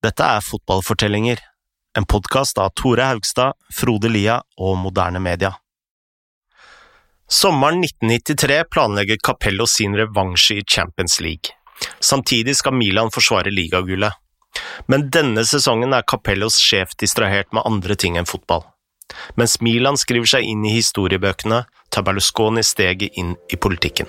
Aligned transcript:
Dette 0.00 0.24
er 0.24 0.40
Fotballfortellinger, 0.40 1.38
en 1.98 2.06
podkast 2.08 2.58
av 2.58 2.70
Tore 2.72 3.04
Haugstad, 3.04 3.52
Frode 3.68 4.08
Lia 4.08 4.38
og 4.56 4.78
Moderne 4.80 5.20
Media. 5.20 5.50
Sommeren 7.28 7.84
1993 7.84 8.62
planlegger 8.72 9.20
Capello 9.20 9.66
sin 9.68 9.98
revansje 10.00 10.56
i 10.56 10.64
Champions 10.64 11.18
League. 11.20 11.52
Samtidig 12.00 12.56
skal 12.56 12.78
Milan 12.80 13.12
forsvare 13.12 13.52
ligagullet. 13.52 14.16
Men 14.88 15.10
denne 15.12 15.44
sesongen 15.44 15.92
er 15.92 16.08
Capellos 16.08 16.56
sjef 16.56 16.96
distrahert 16.96 17.52
med 17.52 17.68
andre 17.68 17.92
ting 17.92 18.16
enn 18.16 18.30
fotball. 18.30 18.64
Mens 19.36 19.60
Milan 19.60 20.00
skriver 20.00 20.32
seg 20.32 20.48
inn 20.48 20.64
i 20.64 20.78
historiebøkene, 20.78 21.66
tar 21.92 22.08
Berlusconi 22.08 22.64
steget 22.64 23.20
inn 23.20 23.36
i 23.52 23.60
politikken. 23.60 24.08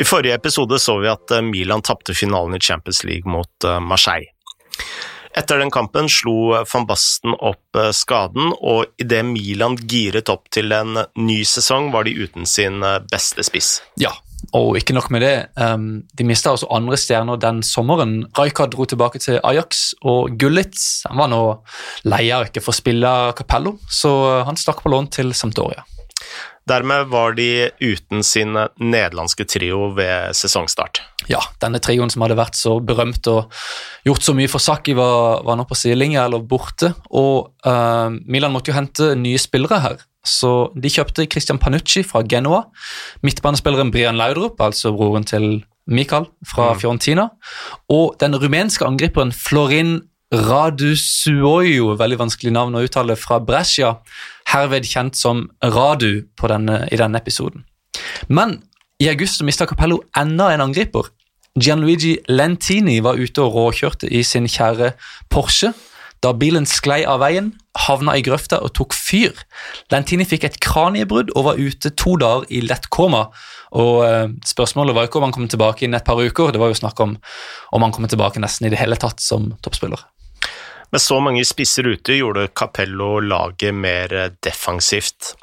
I 0.00 0.04
forrige 0.04 0.34
episode 0.34 0.78
så 0.78 0.98
vi 0.98 1.08
at 1.10 1.30
eh, 1.30 1.42
Milan 1.42 1.82
tapte 1.82 2.14
finalen 2.14 2.54
i 2.54 2.60
Champions 2.62 3.02
League 3.04 3.30
mot 3.30 3.64
eh, 3.64 3.80
Marseille. 3.80 4.30
Etter 5.36 5.58
den 5.58 5.72
kampen 5.74 6.06
slo 6.10 6.54
eh, 6.54 6.62
van 6.70 6.86
Basten 6.86 7.34
opp 7.34 7.80
skaden, 7.94 8.52
og 8.54 8.94
idet 9.02 9.24
Milan 9.26 9.74
giret 9.90 10.30
opp 10.30 10.46
til 10.54 10.70
en 10.74 11.02
ny 11.18 11.40
sesong, 11.42 11.90
var 11.94 12.06
de 12.06 12.14
uten 12.14 12.46
sin 12.46 12.78
beste 13.10 13.42
spiss. 13.46 13.72
Ja, 13.98 14.14
og 14.54 14.78
ikke 14.78 14.94
nok 14.94 15.10
med 15.10 15.26
det, 15.26 15.34
um, 15.58 15.90
de 16.14 16.26
mista 16.26 16.54
også 16.54 16.70
andre 16.74 16.98
stjerner 16.98 17.42
den 17.42 17.64
sommeren. 17.66 18.20
Rijkaard 18.38 18.76
dro 18.76 18.86
tilbake 18.86 19.18
til 19.22 19.42
Ajax, 19.42 19.92
og 20.06 20.38
Gullitz 20.38 21.08
han 21.10 21.18
var 21.18 21.30
nå 21.34 21.42
leia 22.06 22.44
ikke 22.46 22.62
ikke 22.62 22.70
å 22.70 22.78
spille 22.78 23.14
Capello, 23.38 23.80
så 23.90 24.44
han 24.46 24.58
stakk 24.58 24.86
på 24.86 24.94
lån 24.94 25.10
til 25.18 25.34
Sampdoria. 25.34 25.82
Dermed 26.68 27.08
var 27.12 27.36
de 27.38 27.70
uten 27.80 28.24
sin 28.26 28.52
nederlandske 28.54 29.46
trio 29.48 29.92
ved 29.96 30.36
sesongstart. 30.36 31.00
Ja, 31.28 31.40
denne 31.62 31.80
trioen 31.82 32.12
som 32.12 32.22
hadde 32.24 32.38
vært 32.38 32.58
så 32.58 32.76
berømt 32.84 33.26
og 33.30 33.54
gjort 34.06 34.24
så 34.24 34.34
mye 34.36 34.50
for 34.50 34.62
Saki, 34.62 34.94
var, 34.98 35.42
var 35.46 35.58
nå 35.58 35.66
på 35.68 35.78
sidelinja 35.78 36.26
eller 36.28 36.44
borte. 36.46 36.92
Og 37.10 37.50
uh, 37.66 38.08
Milan 38.28 38.54
måtte 38.54 38.72
jo 38.72 38.78
hente 38.78 39.12
nye 39.18 39.40
spillere 39.40 39.80
her. 39.84 39.98
Så 40.28 40.70
de 40.76 40.92
kjøpte 40.92 41.26
Christian 41.30 41.60
Panucci 41.62 42.04
fra 42.06 42.22
Genoa. 42.26 42.66
Midtbanespilleren 43.24 43.92
Brian 43.94 44.18
Laudrup, 44.20 44.60
altså 44.60 44.92
broren 44.96 45.26
til 45.28 45.62
Mikael 45.88 46.28
fra 46.46 46.72
mm. 46.72 46.80
Fiorentina. 46.82 47.28
Og 47.92 48.18
den 48.20 48.36
rumenske 48.36 48.84
angriperen 48.86 49.32
Florin 49.32 49.98
Radusuoyo, 50.28 51.94
veldig 51.96 52.18
vanskelig 52.20 52.52
navn 52.52 52.76
å 52.76 52.82
uttale, 52.84 53.16
fra 53.16 53.38
Brescia, 53.40 53.94
herved 54.52 54.84
kjent 54.84 55.16
som 55.16 55.46
Radu 55.64 56.26
denne, 56.52 56.82
i 56.92 56.98
denne 57.00 57.20
episoden. 57.20 57.64
Men 58.28 58.58
i 59.00 59.08
august 59.08 59.40
mista 59.46 59.66
Capello 59.66 60.02
enda 60.16 60.50
en 60.52 60.66
angriper. 60.66 61.08
Gianluigi 61.58 62.18
Lentini 62.28 62.98
var 63.02 63.16
ute 63.16 63.42
og 63.42 63.56
råkjørte 63.56 64.10
i 64.12 64.20
sin 64.22 64.46
kjære 64.50 64.92
Porsche. 65.32 65.72
Da 66.22 66.32
bilen 66.34 66.66
sklei 66.66 67.04
av 67.06 67.22
veien, 67.22 67.52
havna 67.78 68.16
i 68.18 68.24
grøfta 68.26 68.58
og 68.66 68.72
tok 68.74 68.96
fyr. 68.96 69.38
Lentini 69.92 70.26
fikk 70.26 70.44
et 70.48 70.60
kraniebrudd 70.60 71.30
og 71.36 71.46
var 71.46 71.62
ute 71.62 71.94
to 71.94 72.16
dager 72.20 72.44
i 72.50 72.60
lett 72.66 72.90
koma. 72.90 73.28
Og 73.78 74.02
eh, 74.04 74.26
Spørsmålet 74.50 74.96
var 74.96 75.08
ikke 75.08 75.22
om 75.22 75.28
han 75.28 75.36
kom 75.36 75.48
tilbake 75.48 75.86
innen 75.86 76.00
et 76.00 76.06
par 76.08 76.20
uker, 76.20 76.52
det 76.52 76.60
var 76.60 76.74
jo 76.74 76.80
snakk 76.82 77.00
om 77.04 77.16
om 77.72 77.84
han 77.84 77.94
kom 77.94 78.08
tilbake 78.10 78.42
nesten 78.42 78.66
i 78.66 78.74
det 78.74 78.82
hele 78.82 78.98
tatt 78.98 79.22
som 79.22 79.52
toppspiller. 79.62 80.02
Med 80.92 81.02
så 81.04 81.18
mange 81.20 81.44
spisser 81.44 81.84
ute 81.84 82.16
gjorde 82.16 82.48
Capello 82.56 83.18
laget 83.20 83.76
mer 83.76 84.14
defensivt. 84.44 85.34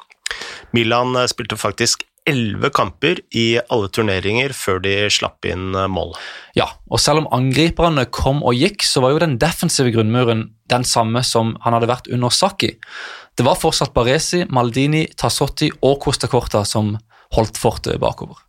Milan 0.74 1.14
spilte 1.30 1.58
faktisk 1.60 2.02
elleve 2.26 2.72
kamper 2.74 3.20
i 3.38 3.60
alle 3.70 3.90
turneringer 3.94 4.50
før 4.56 4.80
de 4.82 4.94
slapp 5.12 5.46
inn 5.46 5.76
mål. 5.92 6.16
Ja, 6.58 6.66
og 6.90 6.98
selv 7.02 7.22
om 7.22 7.28
angriperne 7.36 8.08
kom 8.10 8.42
og 8.42 8.58
gikk, 8.58 8.82
så 8.82 9.04
var 9.04 9.14
jo 9.14 9.22
den 9.22 9.38
defensive 9.42 9.92
grunnmuren 9.94 10.48
den 10.70 10.86
samme 10.88 11.22
som 11.22 11.54
han 11.62 11.76
hadde 11.76 11.90
vært 11.92 12.10
under 12.10 12.34
Saki. 12.34 12.72
Det 13.38 13.46
var 13.46 13.60
fortsatt 13.60 13.94
Baresi, 13.94 14.42
Maldini, 14.50 15.04
Tassotti 15.14 15.70
og 15.86 16.00
Costa 16.02 16.30
Corta 16.32 16.64
som 16.66 16.96
holdt 17.36 17.60
fortet 17.60 18.00
bakover. 18.02 18.45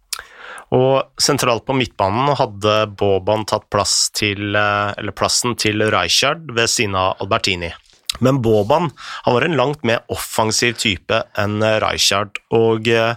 Og 0.75 1.22
sentralt 1.22 1.63
på 1.67 1.75
midtbanen 1.78 2.33
hadde 2.35 2.75
Boban 3.00 3.45
tatt 3.47 3.69
plass 3.72 4.09
til, 4.11 4.55
eh, 4.55 5.11
plassen 5.16 5.55
til 5.55 5.81
Rijkaard 5.81 6.51
ved 6.51 6.67
siden 6.67 6.95
av 6.95 7.16
Albertini. 7.22 7.72
Men 8.19 8.41
Boban 8.41 8.91
han 9.23 9.33
var 9.33 9.44
en 9.44 9.57
langt 9.57 9.83
mer 9.83 10.03
offensiv 10.09 10.77
type 10.77 11.23
enn 11.38 11.61
Rijkaard, 11.61 12.39
og 12.51 12.88
eh, 12.88 13.16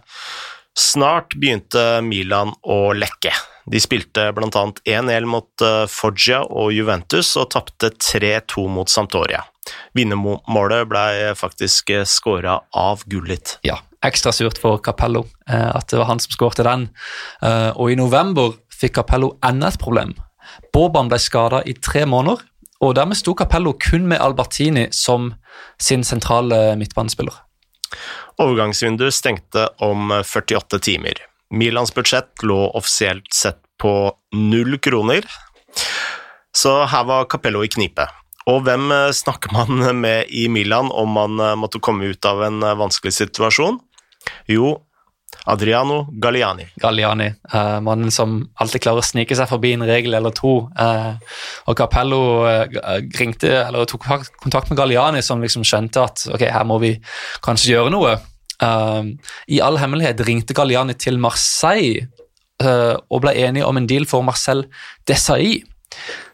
snart 0.77 1.34
begynte 1.34 2.03
Milan 2.03 2.55
å 2.62 2.93
lekke. 2.94 3.33
De 3.71 3.81
spilte 3.83 4.31
bl.a. 4.34 4.65
1-1 4.84 5.27
mot 5.27 5.62
eh, 5.62 5.87
Foggia 5.87 6.43
og 6.44 6.72
Juventus 6.75 7.37
og 7.37 7.50
tapte 7.55 7.91
3-2 7.91 8.66
mot 8.69 8.89
Sampdoria. 8.89 9.44
Vinnermålet 9.97 10.88
ble 10.91 11.34
faktisk 11.38 11.92
skåra 12.08 12.60
av 12.76 13.04
Gullit. 13.10 13.58
Ja, 13.66 13.78
ekstra 14.04 14.32
surt 14.32 14.58
for 14.60 14.81
Capello 14.84 15.26
eh, 15.48 15.70
at 15.76 15.91
det 15.91 16.00
var 16.00 16.10
han 16.10 16.22
som 16.22 16.34
skårte 16.34 16.66
den. 16.66 16.88
Eh, 17.42 17.70
og 17.75 17.92
i 17.92 17.98
november 17.98 18.54
fikk 18.80 18.97
Capello 19.00 19.34
enda 19.47 19.70
et 19.70 19.80
problem. 19.80 20.14
Boban 20.75 21.10
ble 21.10 21.20
skada 21.20 21.62
i 21.69 21.76
tre 21.76 22.06
måneder, 22.09 22.42
og 22.80 22.94
dermed 22.97 23.19
sto 23.19 23.34
Capello 23.36 23.75
kun 23.76 24.09
med 24.09 24.22
Albertini 24.22 24.88
som 24.97 25.34
sin 25.80 26.04
sentrale 26.06 26.75
midtbanespiller. 26.80 27.34
Overgangsvinduet 28.41 29.14
stengte 29.14 29.66
om 29.84 30.14
48 30.25 30.78
timer. 30.80 31.19
Milans 31.50 31.92
budsjett 31.94 32.44
lå 32.47 32.70
offisielt 32.78 33.34
sett 33.34 33.59
på 33.80 34.12
null 34.36 34.78
kroner, 34.78 35.26
så 36.56 36.84
her 36.91 37.04
var 37.09 37.28
Capello 37.30 37.64
i 37.64 37.70
knipe. 37.72 38.06
Og 38.49 38.62
hvem 38.65 38.89
snakker 39.12 39.53
man 39.53 39.83
med 40.05 40.31
i 40.33 40.49
Milan 40.49 40.89
om 40.93 41.12
man 41.19 41.43
måtte 41.61 41.83
komme 41.83 42.12
ut 42.12 42.25
av 42.25 42.45
en 42.49 42.62
vanskelig 42.81 43.12
situasjon? 43.19 43.81
Jo, 44.49 44.78
Adriano 45.45 46.09
Galliani. 46.12 46.67
Galliani, 46.77 47.27
eh, 47.53 47.81
mannen 47.81 48.11
som 48.11 48.51
alltid 48.55 48.83
klarer 48.83 49.03
å 49.03 49.06
snike 49.06 49.37
seg 49.37 49.49
forbi 49.49 49.73
en 49.75 49.87
regel 49.89 50.15
eller 50.19 50.34
to. 50.37 50.55
Eh, 50.78 51.15
og 51.67 51.77
Capello 51.78 52.21
eh, 52.49 52.67
ringte, 53.19 53.53
eller 53.62 53.89
tok 53.89 54.06
kontakt 54.43 54.71
med 54.71 54.78
Galliani, 54.78 55.22
som 55.25 55.43
liksom 55.43 55.65
skjønte 55.67 56.05
at 56.05 56.27
ok, 56.34 56.45
her 56.51 56.67
må 56.69 56.81
vi 56.83 56.95
kanskje 57.45 57.75
gjøre 57.77 57.95
noe. 57.95 58.19
I 58.61 59.59
all 59.65 59.78
hemmelighet 59.81 60.19
ringte 60.28 60.53
Galliani 60.53 60.93
til 61.01 61.17
Marseille 61.17 62.11
og 62.61 63.22
ble 63.25 63.33
enige 63.41 63.65
om 63.65 63.78
en 63.81 63.87
deal 63.89 64.05
for 64.05 64.21
Marcel 64.21 64.67
Desailly. 65.09 65.62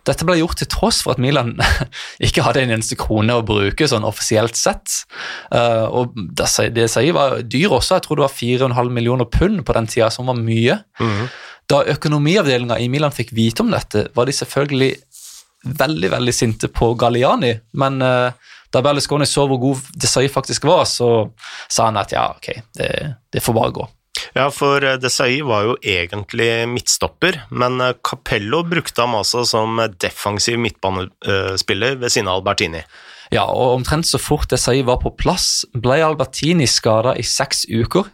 Dette 0.07 0.27
ble 0.29 0.39
gjort 0.39 0.61
til 0.61 0.71
tross 0.71 1.01
for 1.05 1.17
at 1.17 1.23
Milan 1.23 1.57
ikke 2.27 2.45
hadde 2.47 2.63
en 2.63 2.75
eneste 2.77 2.99
krone 3.01 3.35
å 3.35 3.45
bruke 3.47 3.89
sånn 3.91 4.07
offisielt 4.07 4.59
sett. 4.59 5.03
Uh, 5.51 5.87
og 5.91 6.15
det, 6.15 6.49
det 6.77 6.89
sier 6.93 7.17
var 7.17 7.41
dyr 7.43 7.75
også, 7.75 7.99
jeg 7.99 8.07
tror 8.07 8.21
det 8.21 8.27
var 8.29 8.37
4,5 8.37 8.95
millioner 8.95 9.29
pund 9.31 9.65
på 9.67 9.77
den 9.77 9.91
tida, 9.91 10.11
som 10.15 10.31
var 10.31 10.39
mye. 10.39 10.79
Mm. 11.03 11.27
Da 11.67 11.83
økonomiavdelinga 11.97 12.79
i 12.79 12.91
Milan 12.93 13.15
fikk 13.15 13.35
vite 13.35 13.65
om 13.65 13.73
dette, 13.75 14.07
var 14.15 14.29
de 14.29 14.37
selvfølgelig 14.37 14.95
veldig 15.67 16.11
veldig 16.13 16.35
sinte 16.35 16.71
på 16.71 16.93
Galliani, 16.99 17.57
men 17.81 17.99
uh, 18.05 18.31
da 18.71 18.83
Berlusconi 18.85 19.27
så 19.27 19.47
hvor 19.49 19.61
god 19.63 19.91
Desai 19.99 20.29
faktisk 20.31 20.67
var, 20.69 20.85
så 20.91 21.31
sa 21.69 21.89
han 21.89 21.99
at 22.01 22.15
ja, 22.15 22.29
ok, 22.37 22.51
det, 22.79 22.91
det 23.33 23.43
får 23.43 23.57
bare 23.57 23.75
gå. 23.75 23.87
Ja, 24.37 24.51
for 24.53 24.85
eh, 24.85 24.99
Desai 25.01 25.41
var 25.47 25.65
jo 25.65 25.75
egentlig 25.81 26.51
midtstopper, 26.69 27.39
men 27.57 27.81
eh, 27.81 27.95
Capello 28.05 28.61
brukte 28.69 29.07
ham 29.07 29.17
altså 29.17 29.47
som 29.49 29.81
defensiv 29.97 30.61
midtbanespiller 30.61 31.97
ved 32.03 32.13
siden 32.13 32.29
av 32.29 32.43
Albertini. 32.43 32.83
Ja, 33.33 33.47
og 33.49 33.79
omtrent 33.79 34.07
så 34.07 34.21
fort 34.21 34.51
Desai 34.53 34.83
var 34.87 35.01
på 35.01 35.15
plass, 35.17 35.65
ble 35.73 36.03
Albertini 36.05 36.69
skada 36.69 37.17
i 37.17 37.25
seks 37.27 37.65
uker. 37.73 38.13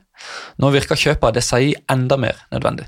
Nå 0.63 0.71
virker 0.71 1.01
kjøpet 1.01 1.33
av 1.33 1.35
Desai 1.41 1.75
enda 1.91 2.21
mer 2.21 2.39
nødvendig. 2.55 2.87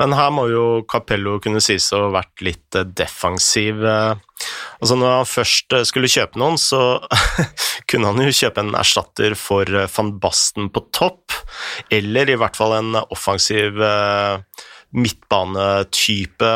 Men 0.00 0.16
her 0.16 0.32
må 0.34 0.46
jo 0.50 0.64
Capello 0.88 1.38
kunne 1.42 1.62
sies 1.64 1.90
å 1.94 2.06
ha 2.06 2.10
vært 2.16 2.44
litt 2.44 2.78
eh, 2.78 2.88
defensiv. 2.88 3.84
Altså 3.84 4.98
Når 4.98 5.16
han 5.18 5.28
først 5.28 5.76
skulle 5.90 6.10
kjøpe 6.10 6.40
noen, 6.40 6.58
så 6.60 6.98
kunne 7.90 8.12
han 8.12 8.24
jo 8.26 8.34
kjøpe 8.42 8.64
en 8.64 8.74
erstatter 8.78 9.36
for 9.38 9.68
van 9.96 10.12
Basten 10.22 10.68
på 10.72 10.84
topp, 10.94 11.36
eller 11.92 12.32
i 12.32 12.38
hvert 12.40 12.58
fall 12.58 12.76
en 12.80 12.98
offensiv 13.04 13.78
midtbanetype 14.92 16.50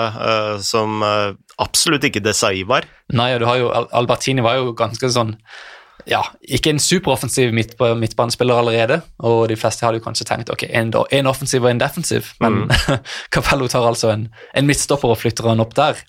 som 0.60 1.00
absolutt 1.62 2.04
ikke 2.08 2.20
Desai 2.24 2.66
var. 2.68 2.84
Nei, 3.16 3.30
du 3.40 3.46
har 3.48 3.60
jo 3.60 3.70
Albertini 3.72 4.44
var 4.44 4.58
jo 4.58 4.74
ganske 4.76 5.08
sånn 5.12 5.36
ja, 6.06 6.20
ikke 6.42 6.70
en 6.70 6.78
superoffensiv 6.78 7.52
midt, 7.52 7.74
midtbanespiller 7.98 8.54
allerede, 8.54 9.00
og 9.18 9.48
de 9.48 9.56
fleste 9.56 9.86
hadde 9.86 9.98
jo 9.98 10.04
kanskje 10.04 10.26
tenkt 10.28 10.50
ok, 10.50 10.62
en, 10.70 10.92
en 11.12 11.26
offensiv 11.26 11.64
og 11.66 11.70
en 11.70 11.80
defensiv, 11.80 12.30
men 12.40 12.52
mm. 12.52 12.70
Capello 13.34 13.66
tar 13.68 13.86
altså 13.86 14.12
en, 14.14 14.28
en, 14.54 14.66
midtstopper 14.66 15.08
og 15.14 15.18
flytter 15.18 15.48
han 15.48 15.60
opp 15.60 15.74
der. 15.76 16.02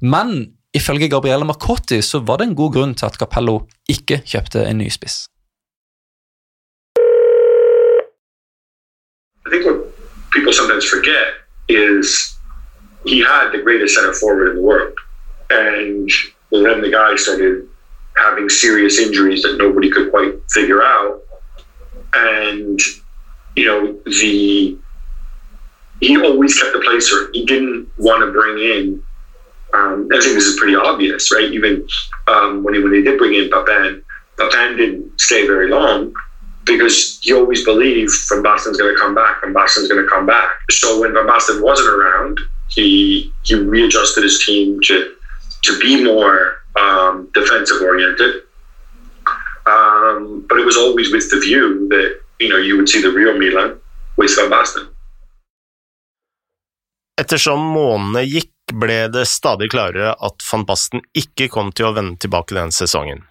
Men 0.00 0.56
ifølge 0.74 1.10
Gabrielle 1.12 1.44
Marcotti 1.44 2.00
så 2.02 2.22
var 2.24 2.40
det 2.40 2.48
en 2.48 2.56
god 2.56 2.72
grunn 2.72 2.94
til 2.94 3.06
at 3.06 3.18
Capello 3.20 3.60
ikke 3.88 4.22
kjøpte 4.24 4.64
en 4.64 4.78
ny 4.78 4.88
spiss. 4.88 5.28
I 9.46 9.50
think 9.50 9.64
what 9.66 9.78
people 10.32 10.52
sometimes 10.52 10.84
forget 10.90 11.26
is 11.68 12.34
he 13.06 13.22
had 13.22 13.52
the 13.52 13.62
greatest 13.62 13.94
center 13.94 14.12
forward 14.20 14.48
in 14.50 14.56
the 14.56 14.66
world. 14.70 14.96
And 15.50 16.10
then 16.50 16.80
the 16.82 16.90
guy 16.90 17.14
started 17.16 17.68
having 18.16 18.48
serious 18.48 18.98
injuries 18.98 19.42
that 19.42 19.56
nobody 19.58 19.90
could 19.90 20.10
quite 20.10 20.34
figure 20.50 20.82
out. 20.82 21.22
And, 22.14 22.80
you 23.54 23.66
know, 23.66 24.00
the 24.04 24.78
he 26.00 26.16
always 26.18 26.60
kept 26.60 26.72
the 26.74 26.80
placer. 26.80 27.30
He 27.32 27.46
didn't 27.46 27.88
want 27.96 28.22
to 28.22 28.30
bring 28.30 28.58
in. 28.58 29.02
Um, 29.72 30.08
I 30.12 30.20
think 30.20 30.34
this 30.34 30.44
is 30.44 30.58
pretty 30.58 30.76
obvious, 30.76 31.32
right? 31.32 31.50
Even 31.50 31.86
um, 32.26 32.62
when 32.62 32.74
he, 32.74 32.80
when 32.80 32.92
they 32.92 33.02
did 33.02 33.18
bring 33.18 33.34
in 33.34 33.50
Papin, 33.50 34.02
Papin 34.38 34.76
didn't 34.76 35.20
stay 35.20 35.46
very 35.46 35.68
long 35.68 36.12
because 36.64 37.18
he 37.22 37.32
always 37.32 37.64
believed 37.64 38.12
Van 38.28 38.42
Basten's 38.42 38.76
going 38.76 38.94
to 38.94 39.00
come 39.00 39.14
back. 39.14 39.40
Van 39.42 39.54
Basten's 39.54 39.88
going 39.88 40.02
to 40.02 40.08
come 40.10 40.26
back. 40.26 40.50
So 40.70 41.00
when 41.00 41.14
Van 41.14 41.26
Basten 41.26 41.62
wasn't 41.62 41.88
around, 41.88 42.38
he 42.68 43.32
he 43.42 43.54
readjusted 43.54 44.24
his 44.24 44.44
team 44.44 44.80
to 44.82 45.14
to 45.62 45.78
be 45.80 46.04
more 46.04 46.56
um, 46.76 47.28
defensive 47.34 47.82
oriented. 47.82 48.42
Um, 49.66 50.46
but 50.48 50.58
it 50.60 50.66
was 50.66 50.76
always 50.76 51.12
with 51.12 51.28
the 51.30 51.40
view 51.40 51.88
that 51.90 52.20
you 52.38 52.48
know 52.48 52.58
you 52.58 52.76
would 52.76 52.88
see 52.88 53.02
the 53.02 53.10
real 53.10 53.36
Milan 53.36 53.80
with 54.16 54.36
Van 54.36 54.50
Basten. 54.50 54.86
Ettersom 57.16 57.62
månedene 57.72 58.26
gikk, 58.28 58.52
ble 58.66 59.06
det 59.14 59.28
stadig 59.30 59.70
klarere 59.70 60.12
at 60.26 60.42
van 60.50 60.64
Basten 60.66 61.04
ikke 61.14 61.46
kom 61.54 61.68
til 61.70 61.86
å 61.88 61.94
vende 61.94 62.18
tilbake 62.18 62.54
den 62.56 62.72
sesongen. 62.74 63.22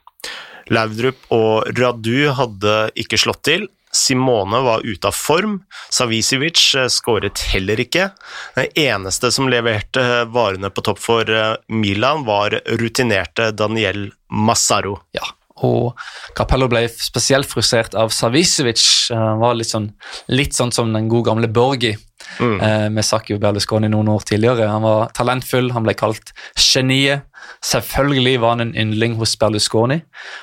Laudrup 0.71 1.27
og 1.36 1.68
Radu 1.77 2.31
hadde 2.38 2.75
ikke 2.98 3.19
slått 3.19 3.44
til, 3.45 3.68
Simone 3.95 4.59
var 4.65 4.83
ute 4.86 5.07
av 5.07 5.15
form, 5.15 5.59
Savicevic 5.94 6.65
eh, 6.75 6.89
skåret 6.92 7.45
heller 7.53 7.80
ikke. 7.80 8.09
Den 8.57 8.68
eneste 8.88 9.31
som 9.31 9.50
leverte 9.51 10.25
varene 10.36 10.71
på 10.74 10.83
topp 10.86 11.01
for 11.01 11.31
eh, 11.31 11.56
Milan, 11.71 12.25
var 12.27 12.59
rutinerte 12.81 13.51
Daniel 13.56 14.09
Massaro. 14.31 15.00
Ja, 15.15 15.27
og 15.63 15.95
Capello 16.36 16.68
ble 16.71 16.83
spesielt 16.92 17.47
frustrert 17.47 17.95
av 17.95 18.12
Savicevic. 18.12 18.83
Han 19.13 19.39
var 19.39 19.56
litt 19.56 19.71
sånn, 19.71 19.94
litt 20.27 20.57
sånn 20.57 20.74
som 20.75 20.91
den 20.94 21.07
gode 21.12 21.30
gamle 21.30 21.48
Borgi 21.48 21.94
mm. 22.39 22.59
eh, 22.59 22.88
med 22.91 23.06
Sakio 23.06 23.39
Berlusconi 23.39 23.89
noen 23.91 24.12
år 24.12 24.25
tidligere. 24.27 24.68
Han 24.68 24.83
var 24.83 25.13
talentfull, 25.15 25.71
han 25.75 25.88
ble 25.88 25.95
kalt 25.98 26.33
geniet. 26.59 27.30
Selvfølgelig 27.65 28.36
var 28.41 28.56
han 28.56 28.65
en 28.68 28.75
yndling 28.75 29.15
hos 29.19 29.38
Berlusconi, 29.39 30.01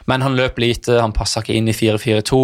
men 0.08 0.24
han 0.24 0.38
løp 0.38 0.60
lite, 0.62 1.00
han 1.02 1.14
passa 1.14 1.42
ikke 1.42 1.58
inn 1.58 1.68
i 1.68 1.76
4-4-2. 1.76 2.42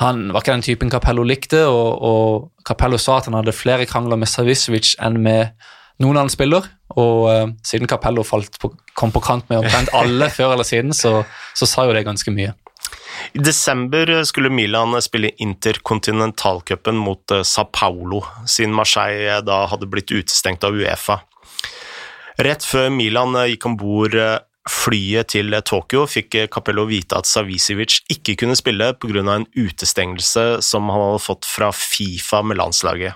Han 0.00 0.30
var 0.32 0.40
ikke 0.40 0.54
den 0.54 0.64
typen 0.64 0.90
Capello 0.92 1.24
likte, 1.28 1.66
og, 1.68 2.00
og 2.00 2.64
Capello 2.66 2.96
sa 3.00 3.18
at 3.18 3.28
han 3.28 3.36
hadde 3.36 3.52
flere 3.52 3.84
krangler 3.88 4.16
med 4.20 4.30
Savicevic 4.30 4.94
enn 5.04 5.18
med 5.20 5.52
noen 6.00 6.16
annen 6.16 6.32
spiller. 6.32 6.70
Og 6.96 7.26
uh, 7.28 7.52
siden 7.66 7.90
Capello 7.90 8.24
på, 8.24 8.72
kom 8.96 9.12
på 9.12 9.22
kant 9.22 9.46
med 9.52 9.60
omtrent 9.60 9.92
alle 10.00 10.30
før 10.32 10.56
eller 10.56 10.66
siden, 10.66 10.96
så, 10.96 11.20
så, 11.54 11.68
sa 11.68 11.84
jo 11.84 11.94
det 11.96 12.06
ganske 12.08 12.32
mye. 12.32 12.56
I 13.36 13.42
desember 13.44 14.08
skulle 14.24 14.50
Milan 14.50 14.96
spille 15.04 15.34
interkontinentalcupen 15.36 16.96
mot 16.96 17.36
uh, 17.36 17.44
Sa 17.44 17.66
Paulo, 17.68 18.24
siden 18.48 18.74
Marseille 18.74 19.42
da 19.44 19.66
hadde 19.68 19.90
blitt 19.90 20.14
utestengt 20.14 20.64
av 20.64 20.80
Uefa. 20.80 21.20
Rett 22.40 22.64
før 22.64 22.88
Milan 22.94 23.36
gikk 23.50 23.68
om 23.68 23.76
bord 23.76 24.16
flyet 24.80 25.32
til 25.34 25.54
Tokyo, 25.66 26.06
fikk 26.08 26.36
Capello 26.52 26.86
vite 26.88 27.18
at 27.18 27.28
Savicevic 27.28 28.00
ikke 28.12 28.36
kunne 28.40 28.56
spille 28.58 28.92
pga. 28.96 29.20
en 29.34 29.46
utestengelse 29.54 30.62
som 30.62 30.88
han 30.88 31.00
hadde 31.00 31.24
fått 31.26 31.44
fra 31.44 31.70
Fifa 31.72 32.42
med 32.42 32.56
landslaget. 32.56 33.14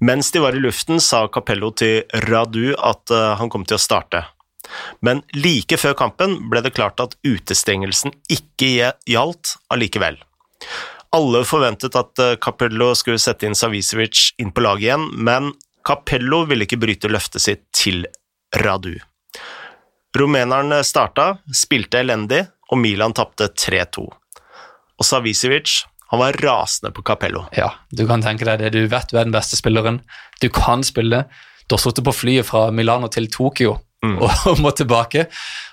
Mens 0.00 0.30
de 0.30 0.38
var 0.38 0.54
i 0.54 0.60
luften, 0.62 1.00
sa 1.00 1.26
Capello 1.28 1.72
til 1.74 2.04
Radu 2.28 2.74
at 2.78 3.10
eh, 3.10 3.34
han 3.38 3.50
kom 3.50 3.64
til 3.66 3.78
å 3.78 3.82
starte. 3.82 4.22
Men 5.02 5.22
like 5.34 5.78
før 5.80 5.96
kampen 5.98 6.36
ble 6.50 6.62
det 6.62 6.74
klart 6.76 7.00
at 7.02 7.16
utestengelsen 7.26 8.14
ikke 8.30 8.92
gjaldt 9.08 9.56
allikevel. 9.72 10.20
Alle 11.16 11.42
forventet 11.48 11.98
at 11.98 12.22
eh, 12.22 12.36
Capello 12.38 12.92
skulle 12.98 13.18
sette 13.22 13.48
inn 13.48 13.58
Savicevic 13.58 14.34
inn 14.38 14.54
på 14.54 14.62
laget 14.62 14.90
igjen, 14.90 15.08
men 15.18 15.52
Capello 15.86 16.44
ville 16.46 16.68
ikke 16.68 16.80
bryte 16.80 17.10
løftet 17.10 17.42
sitt 17.42 17.66
til 17.74 18.04
Radu. 18.62 18.94
Rumeneren 20.16 20.72
starta, 20.84 21.34
spilte 21.52 22.00
elendig, 22.00 22.46
og 22.72 22.80
Milan 22.80 23.14
tapte 23.16 23.50
3-2. 23.52 24.06
Og 24.98 25.06
Savicevic 25.06 25.82
han 26.08 26.22
var 26.22 26.38
rasende 26.40 26.90
på 26.96 27.02
Capello. 27.04 27.44
Ja, 27.52 27.68
du 27.92 28.06
kan 28.08 28.22
tenke 28.24 28.46
deg 28.48 28.62
det. 28.62 28.72
Du 28.72 28.80
vet 28.88 29.10
du 29.10 29.18
er 29.18 29.26
den 29.28 29.34
beste 29.34 29.58
spilleren. 29.58 30.00
Du 30.40 30.48
kan 30.48 30.80
spille. 30.86 31.26
Du 31.68 31.76
har 31.76 31.82
sittet 31.82 32.06
på 32.06 32.14
flyet 32.16 32.48
fra 32.48 32.70
Milano 32.72 33.10
til 33.12 33.28
Tokyo 33.28 33.74
mm. 34.04 34.16
og 34.48 34.62
må 34.64 34.72
tilbake. 34.72 35.26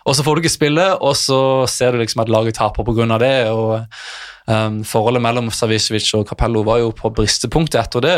Og 0.04 0.18
så 0.18 0.26
får 0.26 0.36
du 0.36 0.44
ikke 0.44 0.58
spille, 0.58 0.90
og 1.00 1.16
så 1.16 1.40
ser 1.72 1.96
du 1.96 2.02
liksom 2.04 2.26
at 2.26 2.32
laget 2.36 2.60
taper 2.60 2.84
pga. 2.84 3.08
det. 3.24 3.34
og 3.48 3.88
um, 4.52 4.84
Forholdet 4.84 5.24
mellom 5.24 5.48
Savicevic 5.52 6.12
og 6.20 6.28
Capello 6.28 6.66
var 6.68 6.84
jo 6.84 6.92
på 6.92 7.14
bristepunktet 7.16 7.80
etter 7.86 8.04
det. 8.04 8.18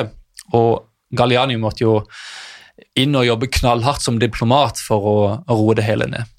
Og 0.57 0.87
Galliani 1.13 1.59
måtte 1.61 1.85
jo 1.85 1.99
inn 2.97 3.15
og 3.17 3.27
jobbe 3.27 3.49
knallhardt 3.59 4.05
som 4.05 4.19
diplomat 4.21 4.81
for 4.81 5.11
å, 5.11 5.19
roe 5.49 5.77
det 5.77 5.85
hele 5.87 6.09
ned. 6.09 6.33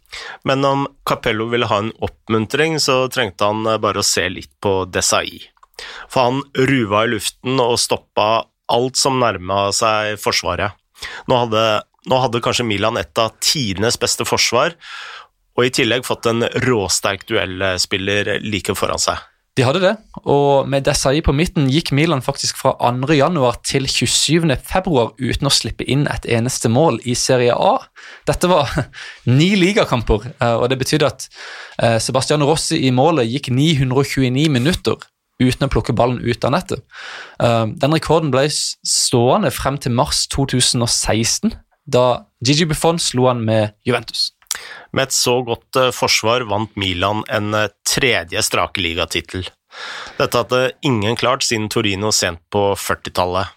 Men 0.48 0.64
om 0.64 0.86
Capello 1.06 1.46
ville 1.52 1.68
ha 1.68 1.80
en 1.82 1.92
oppmuntring, 2.04 2.78
så 2.80 3.04
trengte 3.12 3.48
han 3.48 3.66
bare 3.82 4.02
å 4.02 4.06
se 4.06 4.24
litt 4.32 4.52
på 4.62 4.82
Desai. 4.88 5.42
For 6.10 6.30
han 6.30 6.68
ruva 6.68 7.04
i 7.04 7.12
luften 7.12 7.60
og 7.62 7.78
stoppa 7.80 8.46
alt 8.72 8.98
som 9.00 9.20
nærma 9.20 9.68
seg 9.76 10.18
Forsvaret. 10.20 10.74
Nå 11.30 11.38
hadde, 11.44 11.64
nå 12.10 12.18
hadde 12.24 12.42
kanskje 12.42 12.66
Milan 12.66 12.98
et 12.98 13.20
av 13.20 13.36
tidenes 13.44 13.98
beste 14.00 14.26
forsvar, 14.26 14.74
og 15.58 15.66
i 15.66 15.72
tillegg 15.74 16.06
fått 16.06 16.26
en 16.30 16.46
råsterk 16.64 17.26
duellspiller 17.28 18.38
like 18.46 18.74
foran 18.78 19.02
seg. 19.02 19.18
De 19.58 19.64
hadde 19.66 19.80
det, 19.82 19.96
og 20.22 20.68
med 20.70 20.84
Desai 20.86 21.18
på 21.24 21.32
midten 21.34 21.64
gikk 21.66 21.90
Milan 21.96 22.20
faktisk 22.22 22.60
fra 22.60 22.76
2. 22.78 23.08
januar 23.18 23.56
til 23.66 23.88
27. 23.90 24.46
februar 24.62 25.10
uten 25.18 25.50
å 25.50 25.50
slippe 25.50 25.82
inn 25.90 26.04
et 26.06 26.28
eneste 26.30 26.70
mål 26.70 27.00
i 27.02 27.16
Serie 27.18 27.56
A. 27.58 27.72
Dette 28.30 28.46
var 28.46 28.70
ni 29.40 29.50
ligakamper, 29.58 30.28
eh, 30.30 30.54
og 30.54 30.68
det 30.70 30.78
betydde 30.78 31.10
at 31.10 31.26
Sebastian 31.26 32.06
Sebastiano 32.06 32.46
Rossi 32.46 32.78
i 32.86 32.94
målet 32.94 33.26
gikk 33.32 33.50
929 33.50 34.46
minutter 34.54 35.02
uten 35.42 35.66
å 35.66 35.70
plukke 35.74 35.94
ballen 35.96 36.22
ut 36.22 36.46
av 36.46 36.54
nettet. 36.54 36.86
Eh, 37.42 37.66
den 37.82 37.98
rekorden 37.98 38.30
ble 38.30 38.46
stående 38.54 39.50
frem 39.54 39.82
til 39.82 39.94
mars 39.98 40.28
2016, 40.34 41.58
da 41.82 42.06
Gigi 42.46 42.68
Buffon 42.70 43.02
slo 43.02 43.26
han 43.26 43.42
med 43.42 43.74
Juventus. 43.82 44.28
Med 44.92 45.08
et 45.08 45.16
så 45.16 45.38
godt 45.46 45.78
eh, 45.78 45.92
forsvar 45.94 46.46
vant 46.50 46.74
Milan 46.80 47.24
en 47.32 47.54
eh, 47.54 47.70
tredje 47.88 48.42
strake 48.44 48.82
ligatittel. 48.82 49.46
Dette 50.18 50.42
hadde 50.42 50.72
ingen 50.86 51.16
klart 51.18 51.44
siden 51.46 51.68
Torino 51.72 52.12
sent 52.14 52.40
på 52.52 52.70
40-tallet. 52.78 53.54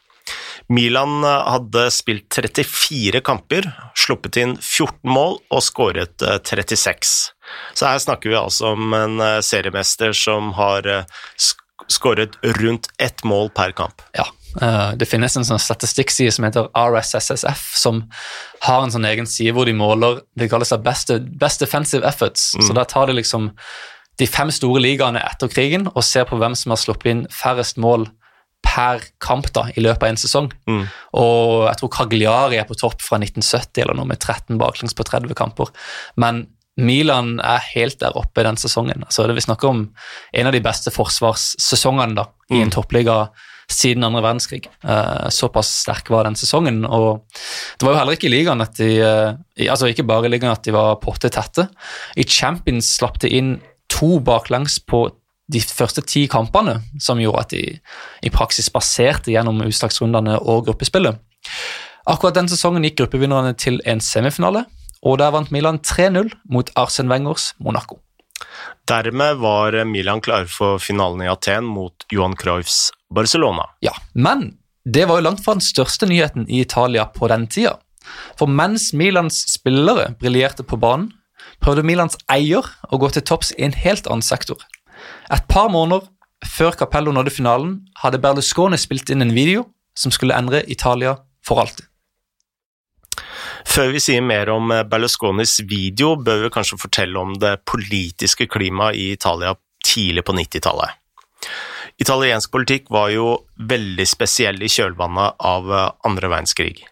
Milan 0.72 1.24
hadde 1.25 1.88
spilt 1.91 2.31
34 2.31 3.20
kamper, 3.27 3.65
sluppet 3.98 4.38
inn 4.39 4.53
14 4.55 5.10
mål 5.12 5.39
og 5.51 5.63
skåret 5.65 6.22
36. 6.22 7.15
Så 7.75 7.89
her 7.89 8.00
snakker 8.00 8.31
vi 8.31 8.38
altså 8.39 8.72
om 8.77 8.93
en 8.96 9.17
seriemester 9.43 10.15
som 10.15 10.53
har 10.55 10.88
skåret 11.91 12.38
rundt 12.62 12.88
ett 13.03 13.25
mål 13.27 13.51
per 13.58 13.75
kamp. 13.75 14.05
Ja, 14.15 14.29
eh, 14.62 14.91
det 15.00 15.08
finnes 15.10 15.38
en 15.38 15.48
sånn 15.48 15.62
statistikkside 15.62 16.34
som 16.36 16.48
heter 16.48 16.70
RSSSF, 16.75 17.63
som 17.79 18.03
har 18.65 18.84
en 18.84 18.93
sånn 18.93 19.08
egen 19.10 19.29
side 19.29 19.55
hvor 19.55 19.70
de 19.70 19.75
måler 19.77 20.22
Det 20.38 20.50
kalles 20.51 20.74
best, 20.84 21.13
best 21.39 21.63
defensive 21.63 22.08
efforts. 22.08 22.51
Mm. 22.55 22.67
Så 22.67 22.77
da 22.77 22.86
tar 22.86 23.08
de 23.08 23.20
liksom 23.20 23.51
de 24.20 24.27
fem 24.27 24.51
store 24.53 24.81
ligaene 24.84 25.22
etter 25.24 25.50
krigen 25.50 25.88
og 25.93 26.03
ser 26.05 26.27
på 26.29 26.38
hvem 26.38 26.55
som 26.58 26.74
har 26.74 26.81
sluppet 26.81 27.12
inn 27.12 27.27
færrest 27.34 27.79
mål 27.81 28.10
per 28.62 29.01
kamp 29.24 29.50
da, 29.55 29.65
i 29.74 29.81
løpet 29.81 30.03
av 30.05 30.12
en 30.12 30.20
sesong. 30.22 30.50
Mm. 30.70 30.84
Og 31.17 31.67
jeg 31.67 31.79
tror 31.79 31.93
Cagliari 31.96 32.60
er 32.62 32.67
på 32.70 32.77
topp 32.77 33.01
fra 33.01 33.17
1970 33.17 33.84
eller 33.84 33.98
noe 33.98 34.10
med 34.12 34.22
13 34.22 34.60
baklengs 34.62 34.96
på 34.98 35.05
30 35.08 35.34
kamper. 35.38 35.72
Men 36.22 36.46
Milan 36.79 37.39
er 37.43 37.63
helt 37.74 38.00
der 38.00 38.15
oppe 38.17 38.46
den 38.46 38.58
sesongen. 38.58 39.03
Altså, 39.03 39.25
det 39.27 39.36
Vi 39.36 39.48
snakker 39.48 39.67
om 39.67 39.81
en 40.31 40.48
av 40.48 40.53
de 40.53 40.62
beste 40.63 40.93
forsvarssesongene 40.93 42.15
da, 42.15 42.29
i 42.51 42.62
en 42.62 42.70
mm. 42.70 42.75
toppliga 42.77 43.17
siden 43.72 44.06
andre 44.06 44.22
verdenskrig. 44.24 44.68
Uh, 44.84 45.30
såpass 45.34 45.72
sterk 45.84 46.12
var 46.13 46.28
den 46.28 46.38
sesongen. 46.40 46.84
og 46.86 47.24
Det 47.78 47.88
var 47.88 47.96
jo 47.96 48.00
heller 48.00 48.18
ikke 48.18 48.30
i 48.30 48.36
ligaen 48.36 48.63
at 48.63 48.78
de 48.80 48.92
uh, 49.01 49.34
altså 49.68 49.90
ikke 49.92 50.08
bare 50.08 50.30
i 50.30 50.34
ligaen 50.34 50.54
at 50.54 50.63
de 50.68 50.75
var 50.75 51.00
potte 51.04 51.32
tette. 51.34 51.68
I 52.16 52.28
Champions 52.28 52.94
slapp 52.98 53.20
de 53.24 53.32
inn 53.40 53.56
to 53.92 54.20
baklengs 54.24 54.80
på 54.80 55.10
de 55.51 55.60
første 55.60 56.04
ti 56.08 56.28
kampene, 56.32 56.80
som 57.00 57.20
gjorde 57.20 57.42
at 57.44 57.56
de 57.56 57.63
i 58.24 58.32
praksis 58.32 58.70
baserte 58.72 59.34
gjennom 59.34 59.60
utslagsrundene 59.66 60.38
og 60.40 60.70
gruppespillet. 60.70 61.18
Akkurat 62.10 62.38
den 62.38 62.50
sesongen 62.50 62.86
gikk 62.88 63.01
gruppevinnerne 63.01 63.51
til 63.60 63.82
en 63.90 64.00
semifinale, 64.01 64.63
og 65.01 65.20
der 65.20 65.34
vant 65.34 65.51
Milan 65.51 65.82
3-0 65.84 66.32
mot 66.54 66.72
Arsen 66.78 67.12
Wengers 67.12 67.51
Monaco. 67.60 68.00
Dermed 68.90 69.42
var 69.42 69.75
Milan 69.86 70.22
klar 70.22 70.48
for 70.50 70.82
finalen 70.82 71.22
i 71.25 71.30
Aten 71.30 71.68
mot 71.68 72.06
Johan 72.13 72.36
Cruyffs 72.38 72.90
Barcelona. 73.12 73.68
Ja, 73.80 73.94
Men 74.13 74.58
det 74.86 75.06
var 75.06 75.20
jo 75.20 75.27
langt 75.27 75.44
fra 75.46 75.53
den 75.53 75.62
største 75.62 76.08
nyheten 76.10 76.48
i 76.50 76.62
Italia 76.62 77.06
på 77.06 77.27
den 77.30 77.48
tida. 77.48 77.77
For 78.39 78.50
mens 78.50 78.94
Milans 78.98 79.44
spillere 79.53 80.15
briljerte 80.20 80.63
på 80.63 80.80
banen, 80.82 81.12
prøvde 81.62 81.86
Milans 81.86 82.18
eier 82.32 82.65
å 82.89 82.98
gå 82.98 83.12
til 83.13 83.25
topps 83.25 83.51
i 83.58 83.65
en 83.68 83.77
helt 83.77 84.10
annen 84.10 84.25
sektor. 84.25 84.58
Et 85.30 85.46
par 85.48 85.70
måneder 85.70 86.08
før 86.46 86.74
Capello 86.77 87.13
nådde 87.13 87.34
finalen, 87.34 87.75
hadde 88.01 88.22
Berlusconi 88.22 88.80
spilt 88.82 89.12
inn 89.13 89.22
en 89.22 89.36
video 89.36 89.68
som 89.98 90.13
skulle 90.13 90.38
endre 90.38 90.63
Italia 90.65 91.15
for 91.46 91.62
alltid. 91.62 91.86
Før 93.68 93.91
vi 93.94 94.01
sier 94.01 94.24
mer 94.25 94.50
om 94.50 94.72
Berlusconis 94.89 95.60
video, 95.70 96.15
bør 96.18 96.48
vi 96.48 96.53
kanskje 96.53 96.80
fortelle 96.82 97.22
om 97.22 97.36
det 97.39 97.60
politiske 97.70 98.48
klimaet 98.50 98.98
i 98.98 99.12
Italia 99.13 99.53
tidlig 99.86 100.25
på 100.25 100.34
90-tallet. 100.38 100.98
Italiensk 102.00 102.51
politikk 102.53 102.89
var 102.93 103.12
jo 103.13 103.33
veldig 103.57 104.07
spesiell 104.07 104.62
i 104.63 104.71
kjølvannet 104.71 105.41
av 105.43 105.71
andre 106.07 106.31
verdenskrig. 106.31 106.86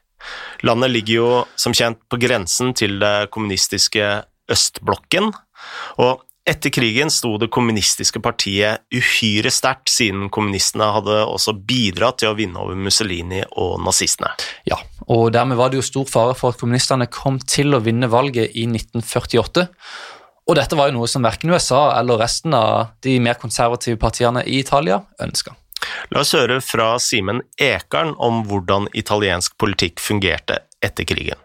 Landet 0.67 0.91
ligger 0.91 1.13
jo 1.13 1.29
som 1.59 1.75
kjent 1.75 2.01
på 2.11 2.19
grensen 2.19 2.73
til 2.77 2.97
det 3.01 3.29
kommunistiske 3.33 4.09
østblokken, 4.51 5.31
og 6.01 6.25
etter 6.49 6.71
krigen 6.73 7.11
sto 7.13 7.35
det 7.37 7.51
kommunistiske 7.53 8.21
partiet 8.25 8.81
uhyre 8.95 9.51
sterkt, 9.53 9.91
siden 9.93 10.31
kommunistene 10.33 10.87
hadde 10.95 11.19
også 11.27 11.53
bidratt 11.53 12.21
til 12.23 12.31
å 12.31 12.37
vinne 12.37 12.61
over 12.61 12.79
Mussolini 12.79 13.43
og 13.51 13.77
nazistene. 13.85 14.31
Ja, 14.69 14.79
og 15.05 15.29
dermed 15.35 15.59
var 15.59 15.69
det 15.69 15.81
jo 15.81 15.85
stor 15.85 16.07
fare 16.09 16.37
for 16.37 16.53
at 16.53 16.61
kommunistene 16.61 17.09
kom 17.13 17.37
til 17.43 17.75
å 17.77 17.83
vinne 17.85 18.09
valget 18.09 18.55
i 18.57 18.65
1948. 18.69 19.67
Og 20.49 20.55
dette 20.57 20.77
var 20.77 20.89
jo 20.89 20.97
noe 20.97 21.09
som 21.09 21.21
verken 21.21 21.51
USA 21.53 21.91
eller 21.99 22.17
resten 22.23 22.55
av 22.57 22.95
de 23.05 23.19
mer 23.21 23.37
konservative 23.37 23.99
partiene 24.01 24.41
i 24.49 24.57
Italia 24.63 25.03
ønska. 25.21 25.53
La 26.09 26.23
oss 26.23 26.33
høre 26.33 26.57
fra 26.65 26.95
Simen 27.01 27.43
Ekern 27.61 28.15
om 28.17 28.41
hvordan 28.49 28.89
italiensk 28.97 29.55
politikk 29.61 30.01
fungerte 30.01 30.63
etter 30.81 31.05
krigen. 31.07 31.37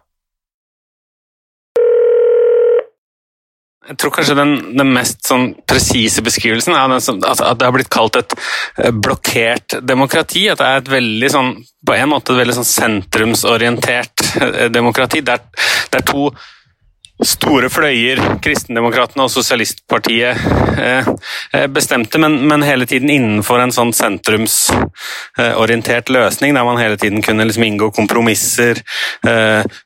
Jeg 3.84 3.99
tror 4.00 4.14
kanskje 4.16 4.38
den, 4.38 4.54
den 4.78 4.94
mest 4.96 5.26
sånn 5.28 5.50
presise 5.68 6.23
beskrivelsen 6.25 6.73
er 6.73 6.94
som, 7.04 7.18
at 7.20 7.42
det 7.61 7.66
har 7.68 7.75
blitt 7.76 7.92
kalt 7.92 8.16
et 8.16 8.32
eh, 8.80 8.88
blokkert 8.88 9.76
demokrati. 9.84 10.46
At 10.49 10.62
det 10.62 10.70
er 10.70 10.80
et 10.80 10.88
veldig 10.94 11.30
sånn, 11.34 11.50
på 11.84 11.96
en 11.99 12.08
måte 12.14 12.32
et 12.32 12.40
veldig 12.40 12.56
sånn 12.56 12.70
sentrumsorientert 12.70 14.25
eh, 14.40 14.70
demokrati. 14.73 15.20
Det 15.20 15.37
er, 15.37 15.68
det 15.92 16.00
er 16.00 16.06
to 16.08 16.30
store 17.23 17.71
fløyer, 17.71 18.18
Kristendemokratene 18.42 19.23
og 19.23 19.30
Sosialistpartiet, 19.30 20.35
eh, 20.78 21.06
bestemte, 21.71 22.18
men, 22.18 22.62
hele 22.66 22.87
tiden 22.90 23.11
innenfor 23.11 23.61
en 23.62 23.73
sånn 23.73 23.92
sentrumsorientert 23.94 26.09
løsning, 26.11 26.54
der 26.54 26.64
man 26.64 26.78
hele 26.83 26.97
tiden 26.97 27.23
kunne 27.23 27.44
liksom 27.47 27.64
inngå 27.64 27.90
kompromisser 27.94 28.83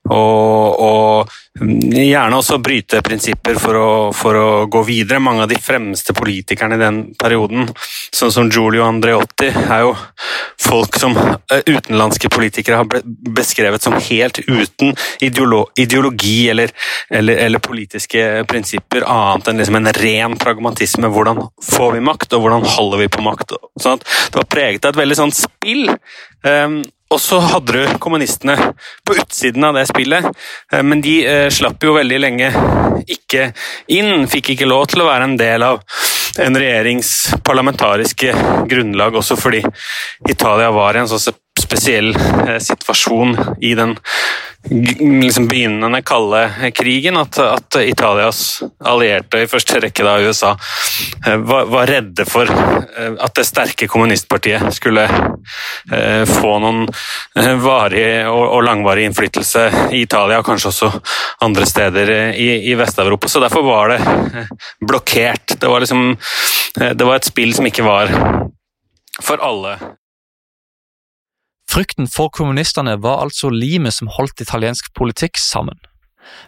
og, 0.08 0.80
og 0.80 1.28
Gjerne 1.58 2.38
også 2.38 2.58
bryte 2.62 3.00
prinsipper 3.02 3.56
for 3.58 3.78
å, 3.78 3.88
for 4.14 4.38
å, 4.38 4.48
gå 4.70 4.82
videre. 4.86 5.22
Mange 5.22 5.44
av 5.44 5.50
de 5.50 5.58
fremste 5.58 6.14
politikerne 6.14 6.76
i 6.76 6.82
den 6.82 7.00
perioden, 7.18 7.66
sånn 8.14 8.32
som 8.34 8.50
Giulio 8.52 8.84
Andreotti, 8.86 9.50
er 9.50 9.82
jo 9.86 9.94
folk 10.62 10.98
som 11.00 11.16
eh, 11.18 11.64
utenlandske 11.66 12.30
politikere 12.30 12.82
har 12.82 13.08
beskrevet 13.34 13.82
som 13.82 13.96
helt 14.08 14.38
uten 14.46 14.94
ideologi 15.24 16.38
eller, 16.52 16.74
eller, 17.18 17.40
eller 17.46 17.62
politiske 17.64 18.44
prinsipper, 18.50 19.06
annet 19.06 19.50
enn 19.50 19.62
liksom 19.62 19.80
en 19.80 19.92
ren 19.98 20.36
pragmatisme. 20.40 21.10
Hvordan 21.14 21.42
får 21.64 21.96
vi 21.96 22.04
makt, 22.10 22.36
og 22.36 22.44
hvordan 22.44 22.68
holder 22.76 23.04
vi 23.04 23.10
på 23.12 23.24
makt? 23.26 23.56
Sånn 23.80 24.00
det 24.02 24.40
var 24.40 24.48
preget 24.50 24.86
av 24.86 24.94
et 24.94 25.02
veldig 25.02 25.18
sånt 25.18 25.38
spill. 25.38 25.88
Um, 26.46 26.80
og 27.08 27.20
så 27.24 27.38
hadde 27.40 27.72
du 27.72 27.98
kommunistene 28.02 28.56
på 29.06 29.16
utsiden 29.16 29.64
av 29.64 29.78
det 29.78 29.86
spillet, 29.88 30.26
eh, 30.72 30.82
men 30.84 31.00
de 31.00 31.14
eh, 31.24 31.46
slapp 31.52 31.84
jo 31.84 31.96
veldig 31.96 32.18
lenge 32.20 32.50
ikke 33.08 33.50
inn. 33.96 34.26
Fikk 34.28 34.52
ikke 34.52 34.68
lov 34.68 34.90
til 34.92 35.02
å 35.02 35.08
være 35.08 35.30
en 35.30 35.38
del 35.40 35.64
av 35.64 35.80
en 36.44 36.58
regjerings 36.60 37.12
parlamentariske 37.44 38.34
grunnlag, 38.68 39.16
også 39.16 39.38
fordi 39.40 39.62
Italia 40.28 40.68
var 40.74 40.96
i 40.96 41.02
en 41.02 41.08
så 41.08 41.20
spesiell 41.58 42.12
eh, 42.12 42.58
situasjon 42.60 43.34
i 43.64 43.72
den 43.78 43.96
liksom 44.70 45.48
begynnende 45.48 46.02
kalde 46.02 46.72
krigen 46.74 47.16
at, 47.16 47.38
at, 47.38 47.76
Italias 47.80 48.62
allierte, 48.84 49.42
i 49.42 49.48
første 49.48 49.80
rekke 49.80 50.04
da 50.04 50.16
USA, 50.20 50.54
eh, 51.26 51.36
var, 51.36 51.68
var, 51.72 51.86
redde 51.88 52.26
for 52.28 52.50
eh, 52.50 53.14
at 53.18 53.34
det 53.36 53.46
sterke 53.48 53.88
kommunistpartiet 53.88 54.68
skulle 54.76 55.06
eh, 55.08 56.24
få 56.28 56.54
noen 56.62 56.86
varig 57.62 58.26
og, 58.28 58.44
og 58.58 58.64
langvarig 58.66 59.06
innflytelse 59.08 59.68
i 59.92 60.02
Italia, 60.04 60.40
og 60.40 60.48
kanskje 60.48 60.72
også 60.72 60.90
andre 61.46 61.68
steder 61.68 62.12
i, 62.34 62.50
i 62.70 62.76
Vest-Europa. 62.78 63.28
Så 63.28 63.40
derfor 63.40 63.64
var 63.66 63.94
det 63.94 64.46
blokkert. 64.80 65.56
Det 65.60 65.70
var, 65.70 65.80
liksom, 65.80 66.12
det 66.74 67.04
var 67.06 67.16
et 67.16 67.30
spill 67.30 67.54
som 67.56 67.68
ikke 67.68 67.86
var 67.86 68.12
for 69.22 69.40
alle 69.42 69.78
Frykten 71.68 72.08
for 72.08 72.30
kommunistene 72.32 72.96
var 73.02 73.20
altså 73.22 73.50
limet 73.52 73.94
som 73.94 74.08
holdt 74.08 74.40
italiensk 74.40 74.94
politikk 74.96 75.36
sammen. 75.36 75.76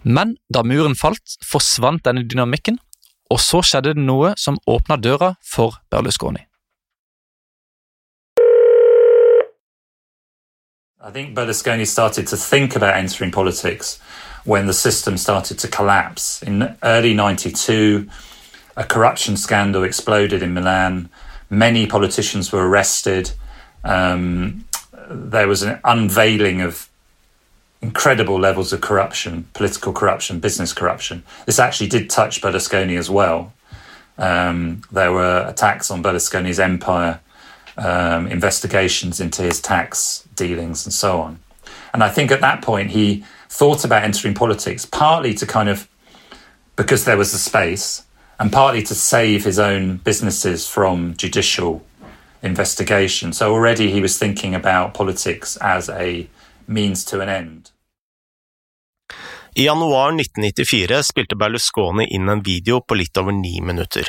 Men 0.03 0.37
da 0.53 0.63
muren 0.65 0.97
falt, 0.97 1.37
forsvant 1.45 2.05
denne 2.05 2.25
dynamikken, 2.25 2.79
og 3.31 3.41
så 3.41 3.61
skjedde 3.63 3.95
det 3.95 4.05
noe 4.05 4.33
som 4.41 4.59
åpna 4.67 4.97
døra 4.97 5.35
for 5.45 5.77
Berlusconi. 5.93 6.47
I 11.03 11.11
think 11.13 11.35
Berlusconi 11.35 11.87
started 11.87 12.27
to 12.29 12.37
think 12.37 12.77
about 12.77 12.95
entering 12.95 13.33
politics 13.33 14.01
when 14.45 14.67
the 14.67 14.75
system 14.75 15.17
started 15.17 15.59
to 15.59 15.69
collapse. 15.69 16.43
In 16.43 16.77
early 16.83 17.15
92, 17.15 18.09
a 18.77 18.85
corruption 18.85 19.37
scandal 19.37 19.85
exploded 19.85 20.43
in 20.43 20.55
Milan. 20.55 21.09
Many 21.49 21.87
politicians 21.87 22.53
were 22.53 22.69
arrested. 22.69 23.33
Um, 23.85 24.65
there 25.11 25.49
was 25.49 25.63
an 25.63 25.81
unveiling 25.85 26.61
of 26.61 26.89
incredible 27.83 28.39
levels 28.39 28.73
of 28.73 28.81
corruption, 28.81 29.49
political 29.55 29.93
corruption, 29.93 30.39
business 30.39 30.73
corruption. 30.73 31.25
This 31.47 31.59
actually 31.59 31.89
did 31.89 32.09
touch 32.09 32.41
Berlusconi 32.41 32.97
as 32.97 33.11
well. 33.11 33.53
Um, 34.19 34.83
there 34.93 35.13
were 35.13 35.47
attacks 35.49 35.91
on 35.91 36.03
Berlusconi's 36.03 36.61
empire, 36.61 37.21
um, 37.77 38.27
investigations 38.27 39.19
into 39.19 39.43
his 39.43 39.61
tax 39.61 40.29
dealings, 40.37 40.87
and 40.87 40.93
so 40.93 41.21
on. 41.21 41.41
And 41.93 42.05
I 42.05 42.09
think 42.09 42.31
at 42.31 42.41
that 42.43 42.63
point 42.63 42.91
he 42.91 43.25
thought 43.49 43.85
about 43.85 44.05
entering 44.05 44.35
politics, 44.35 44.87
partly 44.87 45.35
to 45.35 45.47
kind 45.47 45.69
of 45.69 45.89
because 46.77 47.05
there 47.05 47.17
was 47.17 47.35
a 47.35 47.39
space, 47.39 48.05
and 48.39 48.53
partly 48.53 48.83
to 48.83 48.95
save 48.95 49.45
his 49.45 49.59
own 49.59 49.97
businesses 49.99 50.69
from 50.69 51.17
judicial 51.17 51.85
investigation. 52.43 53.33
So 53.33 53.55
already 53.55 53.91
he 53.91 54.01
was 54.01 54.19
thinking 54.19 54.55
about 54.55 54.95
politics 54.95 55.59
as 55.61 55.89
a 55.89 56.27
means 56.67 57.05
to 57.05 57.21
an 57.21 57.29
end. 57.29 57.71
I 59.55 59.65
januar 59.65 60.13
1994 60.15 61.03
spilte 61.03 61.37
Berlusconi 61.37 62.07
inn 62.15 62.29
en 62.29 62.43
video 62.43 62.81
på 62.81 62.95
litt 62.95 63.17
over 63.19 63.33
ni 63.33 63.61
minutter. 63.61 64.07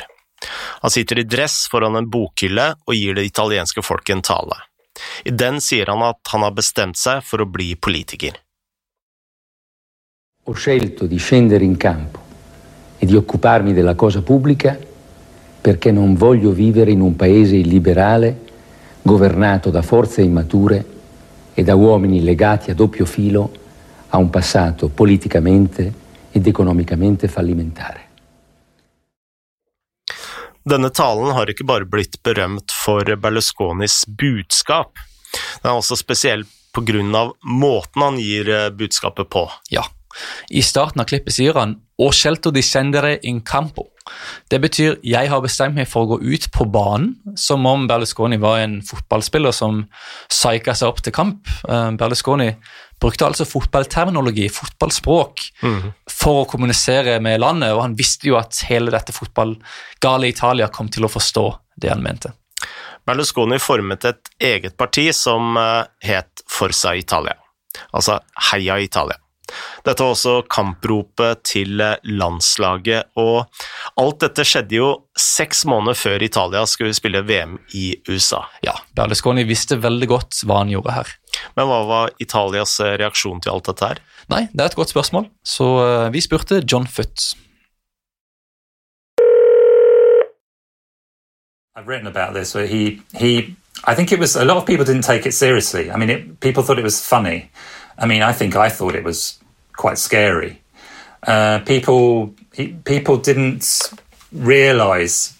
Han 0.80 0.90
sitter 0.90 1.18
i 1.18 1.22
dress 1.22 1.66
foran 1.70 1.96
en 1.96 2.10
bokhylle 2.10 2.68
og 2.86 2.94
gir 2.94 3.18
det 3.18 3.26
italienske 3.26 3.82
folket 3.82 4.16
en 4.16 4.22
tale. 4.22 4.58
I 5.24 5.30
den 5.30 5.60
sier 5.60 5.90
han 5.90 6.02
at 6.06 6.20
han 6.32 6.46
har 6.46 6.54
bestemt 6.54 6.98
seg 6.98 7.22
for 7.26 7.42
å 7.42 7.48
bli 7.50 7.74
politiker. 7.74 8.38
Ho 10.46 10.54
scelto 10.54 11.06
di 11.06 11.18
scendere 11.18 11.64
in 11.64 11.76
campo 11.76 12.20
e 12.98 13.06
di 13.06 13.16
occuparmi 13.16 13.72
della 13.72 13.94
cosa 13.94 14.22
pubblica 14.22 14.76
perché 15.62 15.92
non 15.92 16.14
voglio 16.16 16.50
vivere 16.50 16.90
in 16.90 17.00
un 17.00 17.14
paese 17.14 17.54
illiberale 17.54 18.50
governato 19.00 19.70
da 19.70 19.80
forze 19.80 20.20
immature 20.20 20.84
e 21.54 21.62
da 21.62 21.76
uomini 21.76 22.22
legati 22.22 22.72
a 22.72 22.74
doppio 22.74 23.04
filo 23.04 23.52
a 24.08 24.18
un 24.18 24.28
passato 24.28 24.88
politicamente 24.88 25.92
ed 26.32 26.46
economicamente 26.46 27.28
fallimentare. 27.28 28.08
Denne 30.62 30.90
talen 30.90 31.32
har 31.34 31.50
ikke 31.50 31.66
bare 31.66 31.86
blitt 31.86 32.20
berømt 32.22 32.70
for 32.70 33.06
Berlusconis 33.18 34.02
budskap, 34.06 34.98
den 35.62 35.70
er 35.70 35.78
også 35.78 35.98
spesiell 35.98 36.44
på 36.72 36.84
grunn 36.86 37.14
av 37.14 37.34
måten 37.42 38.02
han 38.02 38.18
gir 38.18 38.50
budskapet 38.74 39.30
på. 39.30 39.46
Ja, 39.74 39.82
I 40.50 40.62
starten 40.64 41.02
av 41.02 41.08
klippet 41.10 41.36
sier 41.36 41.56
han 41.58 41.78
«O 42.02 42.10
scelto 42.12 42.50
di 42.50 42.62
scendere 42.64 43.18
in 43.28 43.40
campo». 43.46 43.88
Det 44.50 44.58
betyr 44.62 44.98
«jeg 45.06 45.30
har 45.30 45.42
bestemt 45.44 45.78
meg 45.78 45.88
for 45.90 46.04
å 46.04 46.14
gå 46.14 46.34
ut 46.34 46.48
på 46.54 46.66
banen», 46.72 47.14
som 47.38 47.66
om 47.66 47.86
Berlusconi 47.90 48.40
var 48.42 48.62
en 48.62 48.80
fotballspiller 48.86 49.54
som 49.54 49.84
psyka 50.30 50.74
seg 50.74 50.90
opp 50.90 51.02
til 51.04 51.14
kamp. 51.14 51.46
Eh, 51.68 51.90
Berlusconi 51.98 52.50
brukte 53.02 53.26
altså 53.26 53.46
fotballterminologi, 53.48 54.46
fotballspråk, 54.52 55.40
for 56.10 56.42
å 56.42 56.48
kommunisere 56.50 57.18
med 57.24 57.40
landet, 57.42 57.72
og 57.74 57.82
han 57.82 57.96
visste 57.98 58.28
jo 58.30 58.38
at 58.38 58.60
hele 58.68 58.94
dette 58.94 59.14
fotballgale 59.16 60.30
Italia 60.30 60.70
kom 60.70 60.90
til 60.92 61.08
å 61.08 61.10
forstå 61.10 61.46
det 61.82 61.90
han 61.90 62.04
mente. 62.04 62.30
Berlusconi 63.06 63.58
formet 63.58 64.06
et 64.06 64.30
eget 64.38 64.76
parti 64.78 65.08
som 65.16 65.56
eh, 65.58 65.82
het 66.06 66.44
Forza 66.46 66.94
Italia, 66.94 67.34
altså 67.90 68.20
Heia 68.52 68.78
Italia. 68.78 69.18
Dette 69.86 70.04
var 70.04 70.14
også 70.14 70.34
kampropet 70.50 71.42
til 71.48 71.82
landslaget, 72.04 73.10
og 73.18 73.46
alt 74.00 74.20
dette 74.24 74.46
skjedde 74.46 74.78
jo 74.78 74.90
seks 75.18 75.64
måneder 75.68 75.98
før 75.98 76.24
Italia 76.24 76.64
skulle 76.68 76.94
spille 76.96 77.24
VM 77.26 77.58
i 77.78 77.92
USA. 78.08 78.44
Ja, 78.66 78.76
Berlusconi 78.96 79.44
visste 79.48 79.80
veldig 79.82 80.08
godt 80.10 80.42
hva 80.46 80.62
han 80.62 80.72
gjorde 80.72 80.96
her. 80.96 81.14
Men 81.56 81.68
hva 81.68 81.82
var 81.88 82.16
Italias 82.22 82.78
reaksjon 82.80 83.42
til 83.42 83.54
alt 83.54 83.70
dette 83.70 83.92
her? 83.92 84.02
Nei, 84.32 84.46
det 84.52 84.64
er 84.64 84.72
et 84.72 84.78
godt 84.78 84.92
spørsmål, 84.94 85.28
så 85.44 85.70
eh, 85.84 86.10
vi 86.14 86.22
spurte 86.24 86.62
John 86.64 86.86
Foot. 86.86 87.32
I've 91.74 91.88
written 91.88 92.06
about 92.06 92.34
this 92.34 92.54
where 92.54 92.66
he 92.66 93.00
he 93.14 93.56
I 93.84 93.94
think 93.94 94.12
it 94.12 94.20
was 94.20 94.36
a 94.36 94.44
lot 94.44 94.58
of 94.58 94.66
people 94.66 94.84
didn't 94.84 95.02
take 95.02 95.26
it 95.26 95.32
seriously. 95.32 95.90
I 95.90 95.96
mean, 95.96 96.10
it, 96.10 96.40
people 96.40 96.62
thought 96.62 96.78
it 96.78 96.84
was 96.84 97.04
funny. 97.04 97.50
I 97.98 98.06
mean, 98.06 98.22
I 98.22 98.32
think 98.32 98.54
I 98.54 98.68
thought 98.68 98.94
it 98.94 99.04
was 99.04 99.41
quite 99.76 99.98
scary. 99.98 100.62
Uh, 101.26 101.60
people 101.60 102.34
people 102.84 103.16
didn't 103.16 103.92
realize 104.32 105.38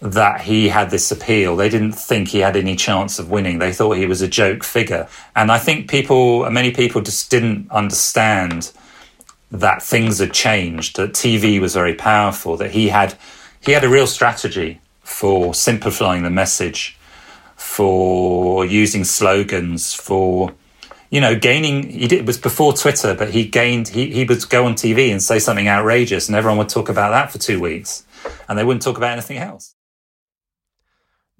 that 0.00 0.40
he 0.40 0.68
had 0.68 0.90
this 0.90 1.12
appeal. 1.12 1.56
They 1.56 1.68
didn't 1.68 1.92
think 1.92 2.28
he 2.28 2.38
had 2.38 2.56
any 2.56 2.74
chance 2.74 3.18
of 3.18 3.30
winning. 3.30 3.58
They 3.58 3.72
thought 3.72 3.92
he 3.92 4.06
was 4.06 4.22
a 4.22 4.28
joke 4.28 4.64
figure. 4.64 5.08
And 5.36 5.52
I 5.52 5.58
think 5.58 5.90
people, 5.90 6.48
many 6.50 6.70
people 6.70 7.02
just 7.02 7.30
didn't 7.30 7.70
understand 7.70 8.72
that 9.50 9.82
things 9.82 10.20
had 10.20 10.32
changed, 10.32 10.96
that 10.96 11.12
TV 11.12 11.60
was 11.60 11.74
very 11.74 11.94
powerful, 11.94 12.56
that 12.56 12.70
he 12.70 12.88
had 12.88 13.14
he 13.60 13.72
had 13.72 13.84
a 13.84 13.88
real 13.88 14.06
strategy 14.06 14.80
for 15.02 15.52
simplifying 15.52 16.22
the 16.22 16.30
message, 16.30 16.96
for 17.56 18.64
using 18.64 19.04
slogans, 19.04 19.92
for 19.92 20.52
you 21.10 21.20
know, 21.20 21.34
gaining. 21.34 21.90
He 21.90 22.06
did, 22.06 22.20
it 22.20 22.26
was 22.26 22.38
before 22.38 22.72
Twitter, 22.72 23.14
but 23.14 23.30
he 23.30 23.44
gained. 23.44 23.88
He 23.88 24.10
he 24.10 24.24
would 24.24 24.48
go 24.48 24.64
on 24.64 24.74
TV 24.74 25.10
and 25.12 25.22
say 25.22 25.38
something 25.38 25.68
outrageous, 25.68 26.28
and 26.28 26.36
everyone 26.36 26.58
would 26.58 26.68
talk 26.68 26.88
about 26.88 27.10
that 27.10 27.30
for 27.32 27.38
two 27.38 27.60
weeks, 27.60 28.04
and 28.48 28.58
they 28.58 28.64
wouldn't 28.64 28.82
talk 28.82 28.96
about 28.96 29.12
anything 29.12 29.38
else. 29.38 29.74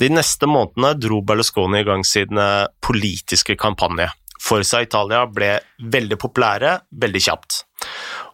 De 0.00 0.09
neste 0.09 0.47
månedene 0.49 0.95
dro 0.97 1.21
Berlusconi 1.21 1.83
i 1.83 1.85
gang 1.85 2.05
sin 2.05 2.39
eh, 2.39 2.67
politiske 2.81 3.57
kampanje. 3.61 4.09
Forsa 4.41 4.81
Italia 4.81 5.27
ble 5.29 5.59
veldig 5.93 6.17
populære 6.17 6.79
veldig 7.03 7.21
kjapt. 7.27 7.59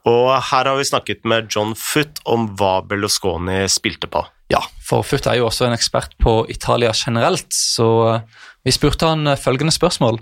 Og 0.07 0.31
her 0.31 0.71
har 0.71 0.76
vi 0.78 0.87
snakket 0.87 1.25
med 1.26 1.50
John 1.50 1.75
Foot 1.75 2.23
om 2.25 2.47
hva 2.55 2.78
Berlusconi 2.87 3.64
spilte 3.66 4.07
på. 4.07 4.23
Ja, 4.52 4.61
for 4.78 5.02
Foot 5.02 5.26
er 5.26 5.40
jo 5.40 5.49
også 5.49 5.66
en 5.66 5.75
ekspert 5.75 6.14
på 6.23 6.45
Italia 6.55 6.93
generelt, 6.95 7.50
så 7.50 7.88
eh, 8.12 8.45
vi 8.62 8.75
spurte 8.75 9.11
han 9.11 9.26
eh, 9.26 9.38
følgende 9.38 9.75
spørsmål. 9.75 10.21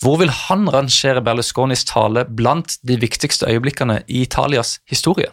Hvor 0.00 0.16
vil 0.16 0.30
han 0.30 0.68
rangere 0.72 1.22
Berlusconis 1.22 1.84
tale 1.84 2.24
blant 2.36 2.78
de 2.88 2.96
viktigste 3.00 3.46
øyeblikkene 3.46 4.02
i 4.08 4.22
Italias 4.22 4.80
historie? 4.88 5.26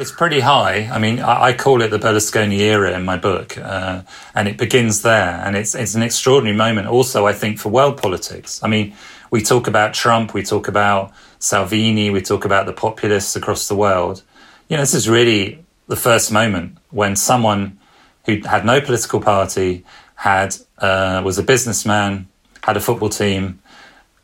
It's 0.00 0.16
pretty 0.18 0.40
high. 0.40 0.88
I 0.96 0.98
mean, 0.98 1.18
I, 1.18 1.52
call 1.52 1.82
it 1.82 1.90
the 1.90 1.98
Berlusconi 1.98 2.60
era 2.60 2.96
in 2.96 3.04
my 3.04 3.18
book, 3.18 3.58
uh, 3.58 4.00
and 4.34 4.48
it 4.48 4.56
begins 4.56 5.02
there. 5.02 5.44
And 5.44 5.56
it's 5.56 5.74
it's 5.74 5.94
an 5.94 6.02
extraordinary 6.02 6.56
moment. 6.56 6.88
Also, 6.88 7.28
I 7.28 7.34
think 7.34 7.58
for 7.58 7.72
world 7.72 7.96
politics. 8.02 8.60
I 8.62 8.68
mean, 8.68 8.94
we 9.30 9.42
talk 9.42 9.68
about 9.68 9.92
Trump, 9.92 10.32
we 10.34 10.42
talk 10.42 10.68
about 10.68 11.10
Salvini, 11.38 12.10
we 12.10 12.22
talk 12.22 12.44
about 12.44 12.66
the 12.66 12.72
populists 12.72 13.36
across 13.36 13.68
the 13.68 13.76
world. 13.76 14.22
You 14.68 14.76
know, 14.76 14.82
this 14.82 14.94
is 14.94 15.08
really 15.08 15.58
the 15.88 15.96
first 15.96 16.32
moment 16.32 16.78
when 16.90 17.16
someone 17.16 17.78
who 18.24 18.40
had 18.48 18.64
no 18.64 18.80
political 18.80 19.20
party, 19.20 19.84
had 20.22 20.56
uh, 20.78 21.20
was 21.24 21.38
a 21.38 21.42
businessman, 21.42 22.28
had 22.62 22.76
a 22.76 22.80
football 22.80 23.08
team, 23.08 23.60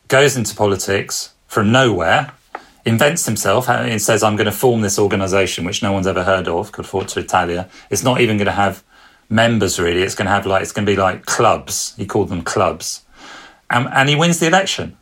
goes 0.07 0.35
into 0.35 0.55
politics 0.55 1.33
from 1.47 1.71
nowhere 1.71 2.31
invents 2.85 3.25
himself 3.25 3.69
and 3.69 4.01
says, 4.01 4.23
I'm 4.23 4.35
going 4.35 4.45
to 4.45 4.51
form 4.51 4.81
this 4.81 4.99
organization, 4.99 5.65
which 5.65 5.81
no 5.81 5.91
one's 5.91 6.07
ever 6.07 6.23
heard 6.23 6.47
of, 6.47 6.71
called 6.71 6.87
Forza 6.87 7.19
Italia. 7.19 7.69
It's 7.89 8.03
not 8.03 8.21
even 8.21 8.37
going 8.37 8.47
to 8.47 8.51
have 8.51 8.83
members 9.29 9.79
really. 9.79 10.01
It's 10.01 10.15
going 10.15 10.25
to 10.25 10.31
have 10.31 10.45
like, 10.45 10.61
it's 10.61 10.71
going 10.71 10.85
to 10.85 10.91
be 10.91 10.97
like 10.97 11.25
clubs. 11.25 11.93
He 11.97 12.05
called 12.05 12.29
them 12.29 12.41
clubs. 12.41 13.03
And, 13.69 13.87
and 13.91 14.09
he 14.09 14.15
wins 14.15 14.39
the 14.39 14.47
election. 14.47 14.97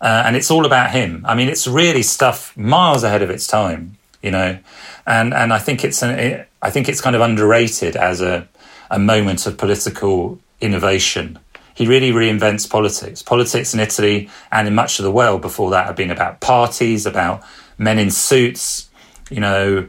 Uh, 0.00 0.22
and 0.26 0.36
it's 0.36 0.50
all 0.50 0.66
about 0.66 0.90
him. 0.90 1.24
I 1.26 1.34
mean, 1.34 1.48
it's 1.48 1.66
really 1.66 2.02
stuff 2.02 2.56
miles 2.56 3.04
ahead 3.04 3.22
of 3.22 3.30
its 3.30 3.46
time, 3.46 3.98
you 4.20 4.32
know. 4.32 4.58
And 5.06 5.32
and 5.32 5.52
I 5.52 5.60
think 5.60 5.84
it's 5.84 6.02
an, 6.02 6.18
it, 6.18 6.48
I 6.60 6.70
think 6.70 6.88
it's 6.88 7.00
kind 7.00 7.14
of 7.14 7.22
underrated 7.22 7.94
as 7.94 8.20
a 8.20 8.48
a 8.90 8.98
moment 8.98 9.46
of 9.46 9.56
political 9.56 10.40
innovation 10.60 11.38
he 11.74 11.86
really 11.86 12.12
reinvents 12.12 12.68
politics. 12.68 13.22
Politics 13.22 13.74
in 13.74 13.80
Italy 13.80 14.28
and 14.50 14.68
in 14.68 14.74
much 14.74 14.98
of 14.98 15.04
the 15.04 15.10
world 15.10 15.42
before 15.42 15.70
that 15.70 15.86
had 15.86 15.96
been 15.96 16.10
about 16.10 16.40
parties, 16.40 17.06
about 17.06 17.42
men 17.78 17.98
in 17.98 18.10
suits, 18.10 18.90
you 19.30 19.40
know, 19.40 19.88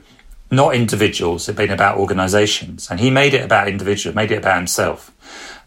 not 0.50 0.76
individuals. 0.76 1.48
It'd 1.48 1.58
been 1.58 1.72
about 1.72 1.98
organizations. 1.98 2.90
And 2.90 3.00
he 3.00 3.10
made 3.10 3.34
it 3.34 3.44
about 3.44 3.68
individuals, 3.68 4.16
made 4.16 4.32
it 4.32 4.38
about 4.38 4.58
himself. 4.58 5.12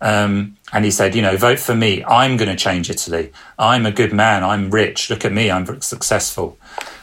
Um, 0.00 0.56
and 0.72 0.84
he 0.84 0.90
said, 0.90 1.14
you 1.14 1.22
know, 1.22 1.36
vote 1.36 1.58
for 1.58 1.74
me. 1.74 2.04
I'm 2.04 2.36
going 2.36 2.50
to 2.50 2.56
change 2.56 2.90
Italy. 2.90 3.32
I'm 3.58 3.86
a 3.86 3.92
good 3.92 4.12
man. 4.12 4.44
I'm 4.44 4.70
rich. 4.70 5.10
Look 5.10 5.24
at 5.24 5.32
me. 5.32 5.50
I'm 5.50 5.80
successful. 5.80 6.58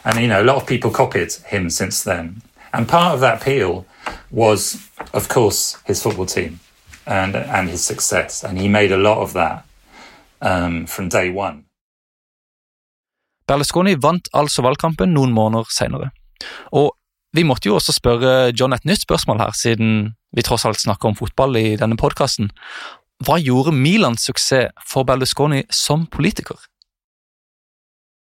And, 0.05 0.19
you 0.19 0.27
know, 0.27 0.41
a 0.41 0.45
lot 0.45 0.57
of 0.57 0.67
people 0.67 0.91
copied 0.91 1.33
him 1.33 1.69
since 1.69 2.03
then. 2.03 2.41
And 2.71 2.87
part 2.87 3.13
of 3.13 3.19
that 3.21 3.41
appeal 3.41 3.85
was, 4.31 4.89
of 5.13 5.29
course, 5.29 5.77
his 5.85 6.01
football 6.01 6.25
team 6.25 6.59
and 7.05 7.35
and 7.35 7.69
his 7.69 7.83
success, 7.83 8.43
and 8.43 8.59
he 8.59 8.67
made 8.67 8.91
a 8.91 8.97
lot 8.97 9.17
of 9.17 9.33
that 9.33 9.63
um, 10.41 10.85
from 10.87 11.09
day 11.09 11.29
one. 11.29 11.63
Berlusconi 13.47 13.95
vant 13.95 14.27
altså 14.33 14.63
valgkampen 14.63 15.13
noen 15.13 15.33
måneder 15.35 15.67
senere. 15.69 16.11
Og 16.71 16.93
vi 17.33 17.43
måtte 17.43 17.67
jo 17.67 17.75
også 17.75 17.95
spørre 17.95 18.53
John 18.59 18.73
et 18.73 18.85
nytt 18.85 19.03
spørsmål 19.03 19.41
her, 19.41 19.51
siden 19.57 20.13
vi 20.31 20.41
tross 20.41 20.65
alt 20.65 20.79
snakker 20.79 21.09
om 21.09 21.15
fotball 21.15 21.57
i 21.57 21.75
denne 21.75 21.97
podkasten. 21.97 22.51
Hva 23.23 23.39
gjorde 23.39 23.73
Milans 23.75 24.25
suksess 24.27 24.71
for 24.87 25.03
Berlusconi 25.03 25.63
som 25.71 26.05
politiker? 26.07 26.59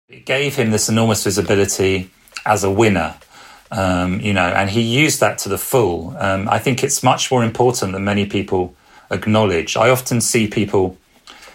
It 0.08 0.26
gave 0.26 0.56
him 0.56 0.70
this 0.70 0.88
enormous 0.88 1.26
visibility 1.26 2.10
as 2.44 2.64
a 2.64 2.70
winner. 2.70 3.14
Um, 3.74 4.20
you 4.20 4.32
know, 4.32 4.46
and 4.46 4.70
he 4.70 4.80
used 4.80 5.20
that 5.20 5.38
to 5.38 5.48
the 5.48 5.58
full. 5.58 6.16
Um, 6.18 6.48
I 6.48 6.58
think 6.58 6.84
it's 6.84 7.02
much 7.02 7.30
more 7.30 7.44
important 7.44 7.92
than 7.92 8.04
many 8.04 8.26
people 8.26 8.74
acknowledge. 9.10 9.76
I 9.76 9.90
often 9.90 10.20
see 10.20 10.46
people 10.46 10.96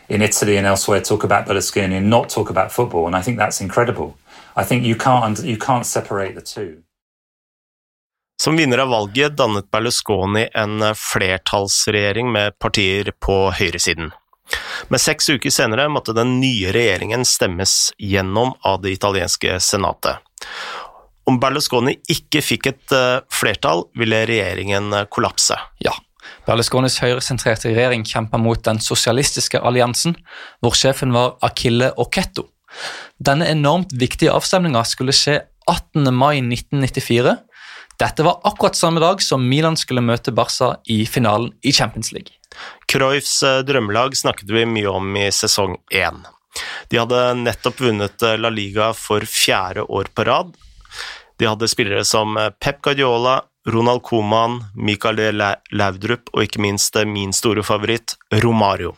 in 0.07 0.21
Italy 0.21 0.57
and 0.57 0.67
elsewhere 0.67 1.01
talk 1.01 1.23
about 1.23 1.47
Berlusconi 1.47 1.97
and 1.97 2.09
not 2.09 2.29
talk 2.29 2.49
about 2.49 2.71
football, 2.71 3.07
and 3.07 3.15
I 3.15 3.21
think 3.21 3.37
that's 3.37 3.61
incredible. 3.61 4.17
I 4.55 4.63
think 4.63 4.83
you 4.83 4.95
can't 4.95 5.39
you 5.43 5.57
can't 5.57 5.85
separate 5.85 6.35
the 6.35 6.41
two. 6.41 6.83
Som 8.41 8.57
vinner 8.57 8.77
av 8.77 8.89
valget 8.89 9.37
dannet 9.37 9.71
Berlusconi 9.71 10.47
en 10.53 10.95
flertallsregjering 10.95 12.31
med 12.31 12.59
partier 12.59 13.11
på 13.19 13.51
høyresiden. 13.51 14.11
Men 14.87 14.99
seks 14.99 15.29
uker 15.29 15.51
senere 15.53 15.89
måtte 15.91 16.15
den 16.15 16.39
nye 16.39 16.71
regjeringen 16.73 17.25
stemmes 17.25 17.91
gjennom 17.97 18.53
av 18.63 18.81
det 18.81 18.95
italienske 18.95 19.59
senatet. 19.59 20.23
Om 21.29 21.37
Berlusconi 21.37 21.93
ikke 22.09 22.41
fikk 22.41 22.69
et 22.71 22.93
uh, 22.95 23.21
flertall, 23.33 23.85
ville 23.99 24.23
regjeringen 24.25 24.89
uh, 24.95 25.05
kollapse. 25.13 25.57
Ja. 25.83 25.93
Berlusconis 26.47 26.97
høyresentrerte 27.03 27.69
regjering 27.69 28.05
kjempa 28.07 28.39
mot 28.41 28.61
den 28.65 28.79
sosialistiske 28.81 29.61
alliansen, 29.61 30.15
hvor 30.63 30.77
sjefen 30.77 31.13
var 31.13 31.35
Akille 31.45 31.91
Oketto. 32.01 32.47
Denne 33.21 33.49
enormt 33.49 33.93
viktige 33.97 34.33
avstemninga 34.33 34.81
skulle 34.87 35.13
skje 35.13 35.39
18. 35.69 36.09
mai 36.15 36.39
1994. 36.41 37.35
Dette 37.99 38.25
var 38.25 38.39
akkurat 38.47 38.79
samme 38.79 39.01
dag 39.03 39.21
som 39.21 39.43
Milan 39.45 39.77
skulle 39.77 40.01
møte 40.05 40.33
Barca 40.33 40.77
i 40.89 41.03
finalen 41.09 41.51
i 41.61 41.73
Champions 41.75 42.13
League. 42.15 42.33
Cruyffs 42.89 43.35
uh, 43.45 43.59
drømmelag 43.67 44.17
snakket 44.17 44.49
vi 44.55 44.65
mye 44.65 44.89
om 44.89 45.13
i 45.19 45.27
sesong 45.35 45.77
én. 45.93 46.23
De 46.89 46.97
hadde 46.97 47.21
nettopp 47.43 47.83
vunnet 47.85 48.25
La 48.41 48.49
Liga 48.49 48.89
for 48.97 49.21
fjerde 49.29 49.85
år 49.85 50.09
på 50.15 50.25
rad, 50.25 50.55
de 51.39 51.47
hadde 51.47 51.71
spillere 51.71 52.05
som 52.07 52.37
eh, 52.37 52.51
Pep 52.59 52.81
Guardiola, 52.85 53.39
Ronald 53.69 54.03
Coman, 54.07 54.59
Michael 54.75 55.41
Laudrup 55.71 56.31
og 56.33 56.45
ikke 56.45 56.63
minst 56.63 56.95
eh, 56.99 57.07
min 57.07 57.33
store 57.35 57.63
favoritt, 57.65 58.17
Romario. 58.43 58.95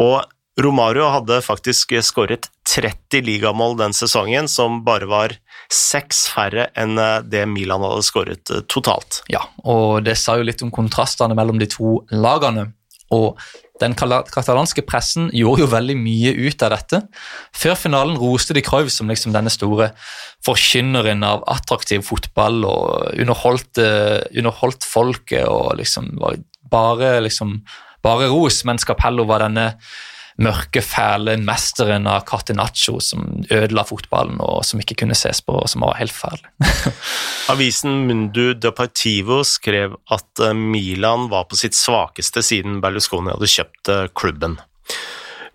Og 0.00 0.20
Romario 0.60 1.06
hadde 1.08 1.40
faktisk 1.42 1.94
skåret 2.04 2.50
30 2.68 3.22
ligamål 3.24 3.76
den 3.78 3.94
sesongen, 3.96 4.48
som 4.48 4.82
bare 4.84 5.08
var 5.08 5.34
seks 5.72 6.26
færre 6.32 6.68
enn 6.78 6.98
eh, 6.98 7.20
det 7.24 7.46
Milan 7.48 7.84
hadde 7.86 8.04
skåret 8.06 8.52
eh, 8.52 8.64
totalt. 8.68 9.22
Ja, 9.32 9.44
og 9.64 10.04
det 10.06 10.18
sa 10.20 10.36
jo 10.38 10.46
litt 10.46 10.62
om 10.66 10.72
kontrastene 10.74 11.36
mellom 11.38 11.60
de 11.60 11.70
to 11.70 12.00
lagene. 12.12 12.70
Og 13.14 13.40
den 13.80 13.96
katalanske 13.96 14.84
pressen 14.86 15.30
gjorde 15.36 15.64
jo 15.64 15.70
veldig 15.72 15.96
mye 15.98 16.34
ut 16.36 16.64
av 16.66 16.74
dette. 16.74 17.00
Før 17.56 17.78
finalen 17.80 18.18
roste 18.20 18.56
de 18.56 18.62
Cruyff 18.64 18.92
som 18.92 19.10
liksom 19.10 19.34
denne 19.34 19.52
store 19.52 19.90
forkynneren 20.46 21.24
av 21.26 21.44
attraktiv 21.50 22.04
fotball 22.06 22.62
og 22.68 23.16
underholdt, 23.16 23.80
underholdt 23.80 24.86
folket 24.88 25.48
og 25.48 25.78
liksom 25.80 26.12
var 26.20 26.38
bare, 26.70 27.18
liksom, 27.24 27.58
bare 28.04 28.30
ros, 28.30 28.62
mens 28.68 28.86
Capello 28.88 29.26
var 29.28 29.44
denne 29.44 29.72
mørke, 30.38 30.82
fæle 30.84 31.36
mesteren 31.42 32.06
av 32.10 32.24
Catenaccio 32.28 32.98
som 33.02 33.26
ødela 33.50 33.84
fotballen 33.88 34.40
og 34.44 34.62
som 34.66 34.80
ikke 34.82 35.00
kunne 35.02 35.16
ses 35.18 35.42
på, 35.44 35.56
og 35.58 35.68
som 35.70 35.84
var 35.84 35.98
helt 35.98 36.14
fæl. 36.14 36.40
Avisen 37.52 38.04
Mundu 38.08 38.52
Departivo 38.54 39.42
skrev 39.46 39.96
at 40.12 40.44
eh, 40.44 40.54
Milan 40.56 41.28
var 41.32 41.48
på 41.50 41.58
sitt 41.60 41.78
svakeste 41.78 42.44
siden 42.46 42.80
Berlusconi 42.84 43.34
hadde 43.34 43.50
kjøpt 43.50 43.92
eh, 43.92 44.06
klubben. 44.16 44.58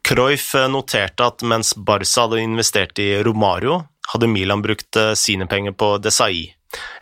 Cruyff 0.05 0.53
eh, 0.57 0.69
noterte 0.71 1.29
at 1.31 1.45
mens 1.47 1.73
Barca 1.77 2.25
hadde 2.27 2.43
investert 2.43 2.99
i 3.01 3.13
Romario, 3.25 3.83
hadde 4.11 4.29
Milan 4.29 4.61
brukt 4.65 4.97
sine 5.17 5.47
penger 5.49 5.73
på 5.73 5.95
Desai, 5.97 6.51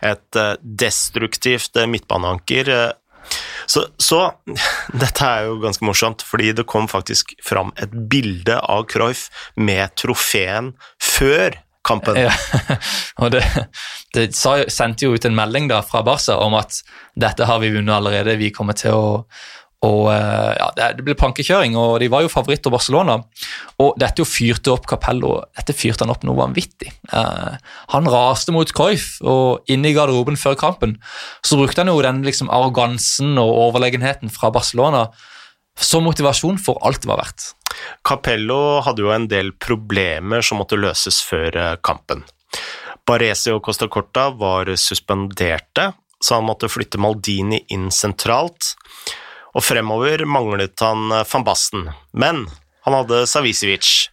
et 0.04 0.38
destruktivt 0.62 1.76
midtbaneanker 1.90 2.70
så, 3.66 3.86
så, 3.98 4.22
dette 5.02 5.28
er 5.28 5.48
jo 5.48 5.58
ganske 5.62 5.86
morsomt, 5.86 6.24
fordi 6.26 6.52
det 6.56 6.66
kom 6.70 6.88
faktisk 6.90 7.36
fram 7.44 7.72
et 7.80 7.92
bilde 8.10 8.58
av 8.60 8.86
Cruyff 8.90 9.28
med 9.56 9.94
trofeen 10.00 10.74
før 11.02 11.60
kampen. 11.84 12.16
Ja, 12.16 12.32
og 13.22 13.34
det, 13.34 13.42
det 14.16 14.30
sendte 14.34 15.06
jo 15.06 15.14
ut 15.14 15.26
en 15.28 15.36
melding 15.36 15.68
da 15.70 15.82
fra 15.84 16.04
Barca 16.06 16.38
om 16.40 16.56
at 16.58 16.80
dette 17.20 17.46
har 17.48 17.60
vi 17.62 17.74
vunnet 17.74 17.94
allerede, 17.98 18.38
vi 18.40 18.52
kommer 18.54 18.76
til 18.78 18.96
å, 18.96 19.08
og 19.84 20.08
eh, 20.12 20.52
ja, 20.58 20.68
Det 20.96 21.04
ble 21.04 21.16
plankekjøring, 21.18 21.76
og 21.78 21.98
de 22.02 22.08
var 22.12 22.24
jo 22.24 22.32
favoritter 22.32 22.72
Barcelona. 22.72 23.18
Og 23.82 23.98
dette 24.00 24.22
jo 24.22 24.28
fyrte 24.28 24.72
opp 24.72 24.88
Capello. 24.90 25.36
Dette 25.56 25.76
fyrte 25.76 26.06
han 26.06 26.14
opp 26.14 26.24
noe 26.26 26.38
vanvittig. 26.38 26.92
Eh, 27.12 27.56
han 27.94 28.10
raste 28.10 28.54
mot 28.54 28.70
Cruyff, 28.76 29.18
og 29.22 29.70
inne 29.70 29.90
i 29.90 29.96
garderoben 29.96 30.38
før 30.40 30.56
kampen 30.60 30.96
så 31.44 31.58
brukte 31.60 31.82
han 31.82 31.92
jo 31.92 32.02
den 32.04 32.22
liksom 32.26 32.50
arrogansen 32.52 33.38
og 33.40 33.52
overlegenheten 33.68 34.32
fra 34.32 34.52
Barcelona 34.54 35.08
som 35.74 36.04
motivasjon 36.06 36.60
for 36.62 36.78
alt 36.86 37.02
det 37.02 37.10
var 37.10 37.20
verdt. 37.24 37.50
Capello 38.06 38.78
hadde 38.86 39.02
jo 39.02 39.10
en 39.10 39.26
del 39.30 39.50
problemer 39.58 40.44
som 40.46 40.60
måtte 40.62 40.78
løses 40.78 41.20
før 41.26 41.58
eh, 41.58 41.74
kampen. 41.82 42.24
Baresi 43.04 43.52
og 43.52 43.60
Costa 43.66 43.90
Corta 43.92 44.30
var 44.38 44.70
suspenderte, 44.80 45.90
så 46.24 46.38
han 46.38 46.46
måtte 46.46 46.70
flytte 46.72 46.96
Maldini 47.02 47.58
inn 47.74 47.90
sentralt 47.92 48.72
og 49.54 49.62
fremover 49.62 50.24
manglet 50.26 50.82
han 50.82 51.12
eh, 51.14 51.26
van 51.30 51.46
Basten, 51.46 51.88
men 52.12 52.44
han 52.84 52.98
hadde 52.98 53.24
Savicevic. 53.30 54.10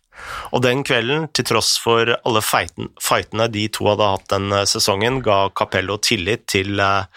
Og 0.53 0.61
den 0.61 0.83
kvelden, 0.85 1.25
til 1.33 1.47
tross 1.49 1.73
for 1.81 2.13
alle 2.13 2.41
fightene 2.45 3.47
de 3.49 3.65
to 3.73 3.87
hadde 3.89 4.09
hatt 4.13 4.27
den 4.33 4.51
eh, 4.53 4.67
sesongen, 4.69 5.21
ga 5.25 5.47
Capello 5.57 5.97
tillit 6.01 6.45
til 6.51 6.79
eh, 6.79 7.09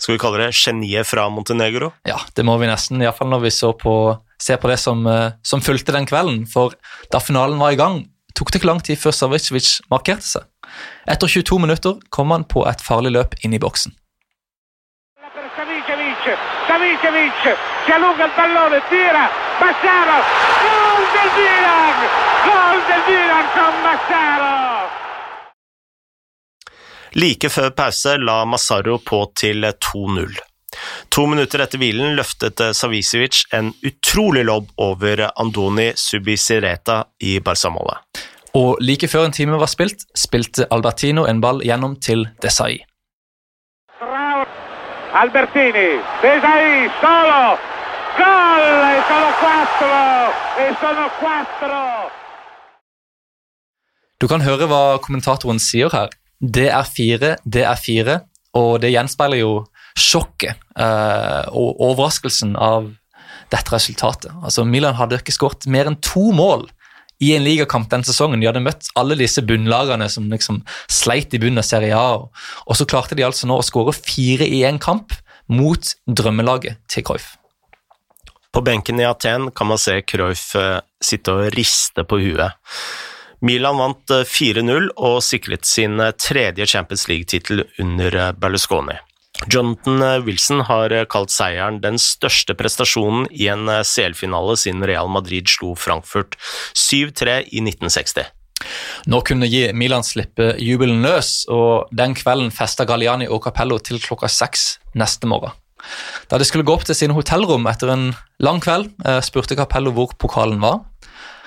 skal 0.00 0.16
vi 0.16 0.22
kalle 0.22 0.40
det 0.40 0.56
geniet 0.56 1.06
fra 1.06 1.26
Montenegro? 1.28 1.92
Ja, 2.08 2.16
det 2.34 2.46
må 2.48 2.56
vi 2.58 2.70
nesten, 2.70 3.02
iallfall 3.04 3.28
når 3.30 3.44
vi 3.44 3.52
så 3.52 3.74
på, 3.76 3.94
ser 4.40 4.56
på 4.62 4.70
det 4.70 4.78
som, 4.80 5.04
som 5.44 5.60
fulgte 5.60 5.92
den 5.92 6.08
kvelden. 6.08 6.46
For 6.48 6.72
da 7.12 7.20
finalen 7.20 7.60
var 7.60 7.74
i 7.74 7.76
gang, 7.76 7.98
tok 8.32 8.48
det 8.48 8.62
ikke 8.62 8.70
lang 8.70 8.80
tid 8.80 8.96
før 8.96 9.12
Savicevic 9.12 9.74
markerte 9.92 10.24
seg. 10.24 10.48
Etter 11.04 11.28
22 11.28 11.60
minutter 11.60 12.00
kom 12.08 12.32
han 12.32 12.48
på 12.48 12.64
et 12.70 12.80
farlig 12.80 13.12
løp 13.12 13.36
inn 13.44 13.52
i 13.52 13.60
boksen. 13.60 13.92
Savicevic 16.66 17.40
si 17.84 17.92
allunga 17.92 18.24
il 18.24 18.32
pallone, 18.36 18.82
tira, 18.88 19.24
Massaro, 19.60 20.18
gol 20.64 21.02
del 21.14 21.30
Milan, 21.38 21.98
gol 22.48 22.78
del 22.88 23.02
Milan 23.08 23.46
con 23.54 23.74
Massaro! 23.86 24.50
Like 27.12 27.48
før 27.50 27.70
pause 27.74 28.16
la 28.22 28.44
Massaro 28.44 28.98
på 29.02 29.24
til 29.34 29.64
2-0. 29.66 30.36
To 31.10 31.24
minutter 31.26 31.64
etter 31.64 31.80
hvilen 31.82 32.14
løftet 32.18 32.62
Savicevic 32.76 33.42
en 33.56 33.72
utrolig 33.82 34.44
lobb 34.46 34.70
over 34.78 35.26
Andoni 35.34 35.90
Subisireta 35.98 37.02
i 37.26 37.40
Barca-målet. 37.42 38.22
Og 38.54 38.78
like 38.82 39.08
før 39.10 39.28
en 39.28 39.34
time 39.34 39.58
var 39.58 39.70
spilt, 39.70 40.06
spilte 40.14 40.66
Albertino 40.70 41.26
en 41.30 41.42
ball 41.42 41.62
gjennom 41.66 41.98
til 42.02 42.28
Desai. 42.42 42.78
Albertini, 45.12 45.98
Desai, 46.22 46.86
solo, 47.00 47.58
gol! 48.14 48.66
E 48.94 49.00
sono 49.08 49.30
quattro! 49.42 49.96
E 50.56 50.66
sono 50.78 51.08
quattro! 51.18 52.10
Du 54.20 54.28
kan 54.30 54.44
høre 54.44 54.68
hva 54.70 55.00
kommentatoren 55.02 55.58
sier 55.58 55.90
her. 55.90 56.14
Det 56.38 56.68
er 56.70 56.86
fire, 56.86 57.32
det 57.42 57.64
er 57.66 57.80
fire, 57.80 58.16
og 58.54 58.78
det 58.84 58.92
gjenspeiler 58.94 59.42
jo 59.42 59.52
sjokket 59.98 60.54
eh, 60.78 61.44
og 61.58 61.82
overraskelsen 61.90 62.54
av 62.54 62.92
dette 63.50 63.74
resultatet. 63.74 64.30
Altså, 64.44 64.62
Milan 64.62 64.94
hadde 64.94 65.18
ikke 65.18 65.34
skåret 65.34 65.66
mer 65.66 65.90
enn 65.90 65.98
to 66.06 66.30
mål 66.30 66.68
i 67.20 67.34
en 67.36 67.44
ligakamp 67.44 67.90
den 67.92 68.04
sesongen. 68.06 68.40
De 68.40 68.48
hadde 68.48 68.62
møtt 68.64 68.88
alle 68.98 69.18
disse 69.20 69.42
bunnlagene 69.44 70.08
som 70.12 70.30
liksom 70.32 70.62
sleit 70.90 71.34
i 71.36 71.40
bunnen 71.42 71.60
av 71.60 71.68
Serie 71.68 71.96
A. 71.96 72.16
Og 72.66 72.78
så 72.78 72.88
klarte 72.88 73.18
de 73.18 73.26
altså 73.26 73.48
nå 73.50 73.60
å 73.60 73.66
skåre 73.66 73.94
fire 73.96 74.48
i 74.48 74.62
én 74.68 74.80
kamp 74.82 75.14
mot 75.50 75.92
drømmelaget 76.06 76.80
til 76.90 77.04
Cruyff. 77.06 77.34
På 78.50 78.64
benken 78.66 78.98
i 78.98 79.06
Aten 79.06 79.50
kan 79.54 79.70
man 79.70 79.78
se 79.78 80.00
Cruyff 80.02 80.56
eh, 80.58 80.80
sitte 81.02 81.36
og 81.36 81.52
riste 81.54 82.02
på 82.06 82.18
huet. 82.18 82.58
Milan 83.46 83.78
vant 83.78 84.10
4-0 84.10 84.72
eh, 84.72 84.88
og 84.96 85.20
sikret 85.22 85.68
sin 85.68 86.00
eh, 86.02 86.16
tredje 86.18 86.66
Champions 86.66 87.06
League-tittel 87.10 87.64
under 87.78 88.18
Berlusconi. 88.40 88.98
Jonathan 89.48 90.24
Wilson 90.26 90.60
har 90.68 90.92
kalt 91.08 91.32
seieren 91.32 91.80
den 91.80 91.96
største 92.00 92.56
prestasjonen 92.58 93.24
i 93.32 93.48
en 93.48 93.70
CL-finale 93.86 94.58
siden 94.60 94.84
Real 94.84 95.08
Madrid 95.08 95.48
slo 95.48 95.72
Frankfurt 95.78 96.36
7-3 96.76 97.40
i 97.48 97.62
1960. 97.64 98.28
Nå 99.08 99.22
kunne 99.24 99.48
gi 99.48 99.62
Milan 99.76 100.04
slippe 100.04 100.52
jubelen 100.60 101.00
løs, 101.04 101.46
og 101.48 101.88
den 101.96 102.14
kvelden 102.18 102.52
festa 102.54 102.84
Galliani 102.88 103.28
og 103.30 103.42
Capello 103.46 103.80
til 103.80 104.00
klokka 104.02 104.28
seks 104.28 104.74
neste 104.98 105.30
morgen. 105.30 105.56
Da 106.28 106.38
de 106.38 106.44
skulle 106.44 106.66
gå 106.68 106.74
opp 106.76 106.84
til 106.84 106.98
sine 106.98 107.16
hotellrom 107.16 107.64
etter 107.70 107.94
en 107.94 108.10
lang 108.44 108.60
kveld, 108.60 108.90
eh, 109.06 109.22
spurte 109.24 109.56
Capello 109.56 109.94
hvor 109.96 110.12
pokalen 110.20 110.60
var. 110.60 110.82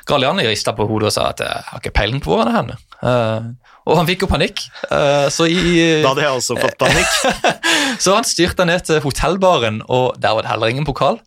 Galliani 0.10 0.48
rista 0.50 0.74
på 0.76 0.88
hodet 0.90 1.12
og 1.12 1.16
sa 1.16 1.30
at 1.30 1.44
jeg 1.46 1.68
har 1.70 1.80
ikke 1.80 1.94
peiling 1.96 2.24
på 2.24 2.34
hvor 2.34 2.50
den 2.50 2.74
er 2.74 3.54
og 3.84 3.98
han 4.00 4.08
fikk 4.08 4.26
jo 4.26 4.30
panikk. 4.32 4.64
Uh, 4.88 5.28
så 5.34 5.48
i, 5.50 5.60
da 6.04 6.14
hadde 6.14 6.24
jeg 6.26 6.38
også 6.40 6.58
fått 6.60 6.80
panikk. 6.80 7.58
så 8.04 8.16
han 8.16 8.28
styrte 8.28 8.68
ned 8.70 8.86
til 8.88 9.04
hotellbaren, 9.04 9.82
og 9.92 10.16
der 10.24 10.38
var 10.38 10.46
det 10.46 10.54
heller 10.54 10.74
ingen 10.74 10.88
pokal. 10.88 11.20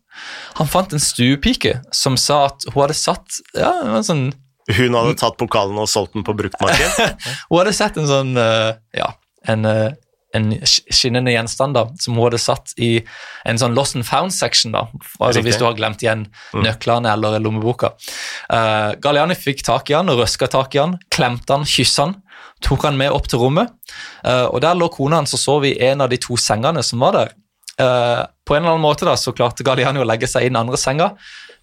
Han 0.57 0.71
fant 0.71 0.95
en 0.97 1.03
stuepike 1.03 1.77
som 1.95 2.17
sa 2.21 2.47
at 2.49 2.65
hun 2.71 2.81
hadde 2.87 2.97
satt 2.97 3.41
ja, 3.53 3.75
en 3.85 4.07
sånn 4.07 4.23
Hun 4.73 4.97
hadde 4.97 5.19
tatt 5.21 5.37
pokalen 5.37 5.77
og 5.79 5.91
solgt 5.93 6.17
den 6.17 6.25
på 6.27 6.35
bruktmarkedet? 6.39 7.21
hun 7.51 7.61
hadde 7.61 7.77
sett 7.77 8.01
en 8.01 8.09
sånn 8.09 8.33
uh, 8.41 8.73
ja, 8.97 9.13
en, 9.47 9.69
en 10.37 10.51
skinnende 10.67 11.33
gjenstand 11.35 11.77
da, 11.77 11.87
som 12.01 12.17
hun 12.17 12.27
hadde 12.29 12.41
satt 12.43 12.75
i 12.83 12.91
en 13.49 13.61
sånn 13.61 13.77
lost 13.77 13.97
and 13.99 14.07
found-section. 14.09 14.75
da, 14.77 14.87
altså 15.19 15.43
Hvis 15.45 15.59
du 15.61 15.67
har 15.67 15.79
glemt 15.79 16.05
igjen 16.05 16.27
mm. 16.29 16.63
nøklene 16.65 17.13
eller 17.13 17.41
lommeboka. 17.43 17.95
Uh, 18.53 18.95
Galliani 19.03 19.39
fikk 19.39 19.65
tak 19.67 19.91
i 19.91 19.99
han 19.99 20.13
og 20.13 20.23
røska 20.23 20.51
tak 20.53 20.77
i 20.77 20.83
han, 20.83 20.99
klemte 21.13 21.57
han, 21.57 21.67
kyssa 21.69 22.09
han 22.09 22.17
tok 22.65 22.87
han 22.87 22.97
med 22.97 23.13
opp 23.13 23.29
til 23.31 23.43
rommet. 23.43 23.73
Uh, 24.25 24.47
og 24.49 24.61
Der 24.65 24.79
lå 24.79 24.89
kona 24.93 25.21
hans 25.21 25.35
og 25.37 25.43
sov 25.43 25.67
i 25.69 25.77
en 25.89 26.05
av 26.05 26.13
de 26.13 26.21
to 26.21 26.39
sengene 26.41 26.85
som 26.87 27.03
var 27.05 27.17
der. 27.17 27.35
Uh, 27.77 28.25
på 28.47 28.57
en 28.57 28.63
eller 28.63 28.77
annen 28.77 28.87
måte 28.87 29.09
da, 29.09 29.17
så 29.21 29.35
klarte 29.37 29.67
Galliani 29.67 30.01
å 30.01 30.09
legge 30.09 30.29
seg 30.31 30.47
i 30.47 30.53
den 30.53 30.61
andre 30.61 30.81
senga 30.81 31.13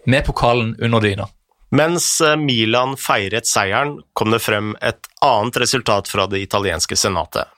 med 0.06 0.26
pokalen 0.28 0.76
under 0.84 1.02
dyna. 1.02 1.30
Mens 1.74 2.06
eh, 2.22 2.36
Milan 2.38 2.94
feiret 3.02 3.48
seieren, 3.50 3.96
kom 4.14 4.30
det 4.30 4.44
frem 4.46 4.76
et 4.78 5.08
annet 5.26 5.58
resultat 5.64 6.12
fra 6.12 6.28
det 6.30 6.44
italienske 6.44 6.94
senatet. 7.00 7.50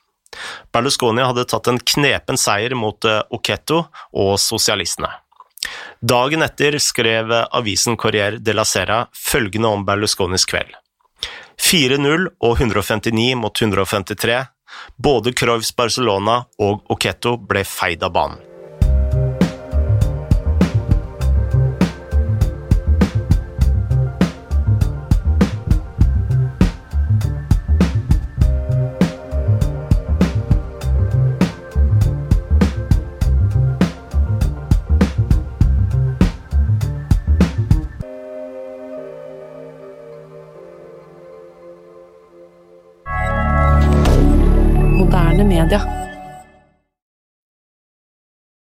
Berlusconi 0.73 1.23
hadde 1.23 1.45
tatt 1.49 1.69
en 1.71 1.79
knepen 1.79 2.39
seier 2.39 2.75
mot 2.75 3.05
Occhetto 3.05 3.85
og 4.13 4.33
sosialistene. 4.41 5.11
Dagen 6.01 6.45
etter 6.45 6.77
skrev 6.83 7.31
avisen 7.33 7.97
Corriere 7.97 8.53
la 8.53 8.65
Sera 8.65 9.05
følgende 9.15 9.71
om 9.71 9.85
Berlusconis 9.85 10.45
kveld. 10.45 10.75
4-0 11.61 12.27
og 12.43 12.59
159 12.59 13.35
mot 13.39 13.61
153. 13.61 14.41
Både 14.97 15.33
Cruyffs 15.33 15.71
Barcelona 15.75 16.41
og 16.59 16.91
Oqueto 16.91 17.38
ble 17.39 17.63
feid 17.63 18.03
av 18.03 18.13
banen. 18.13 18.54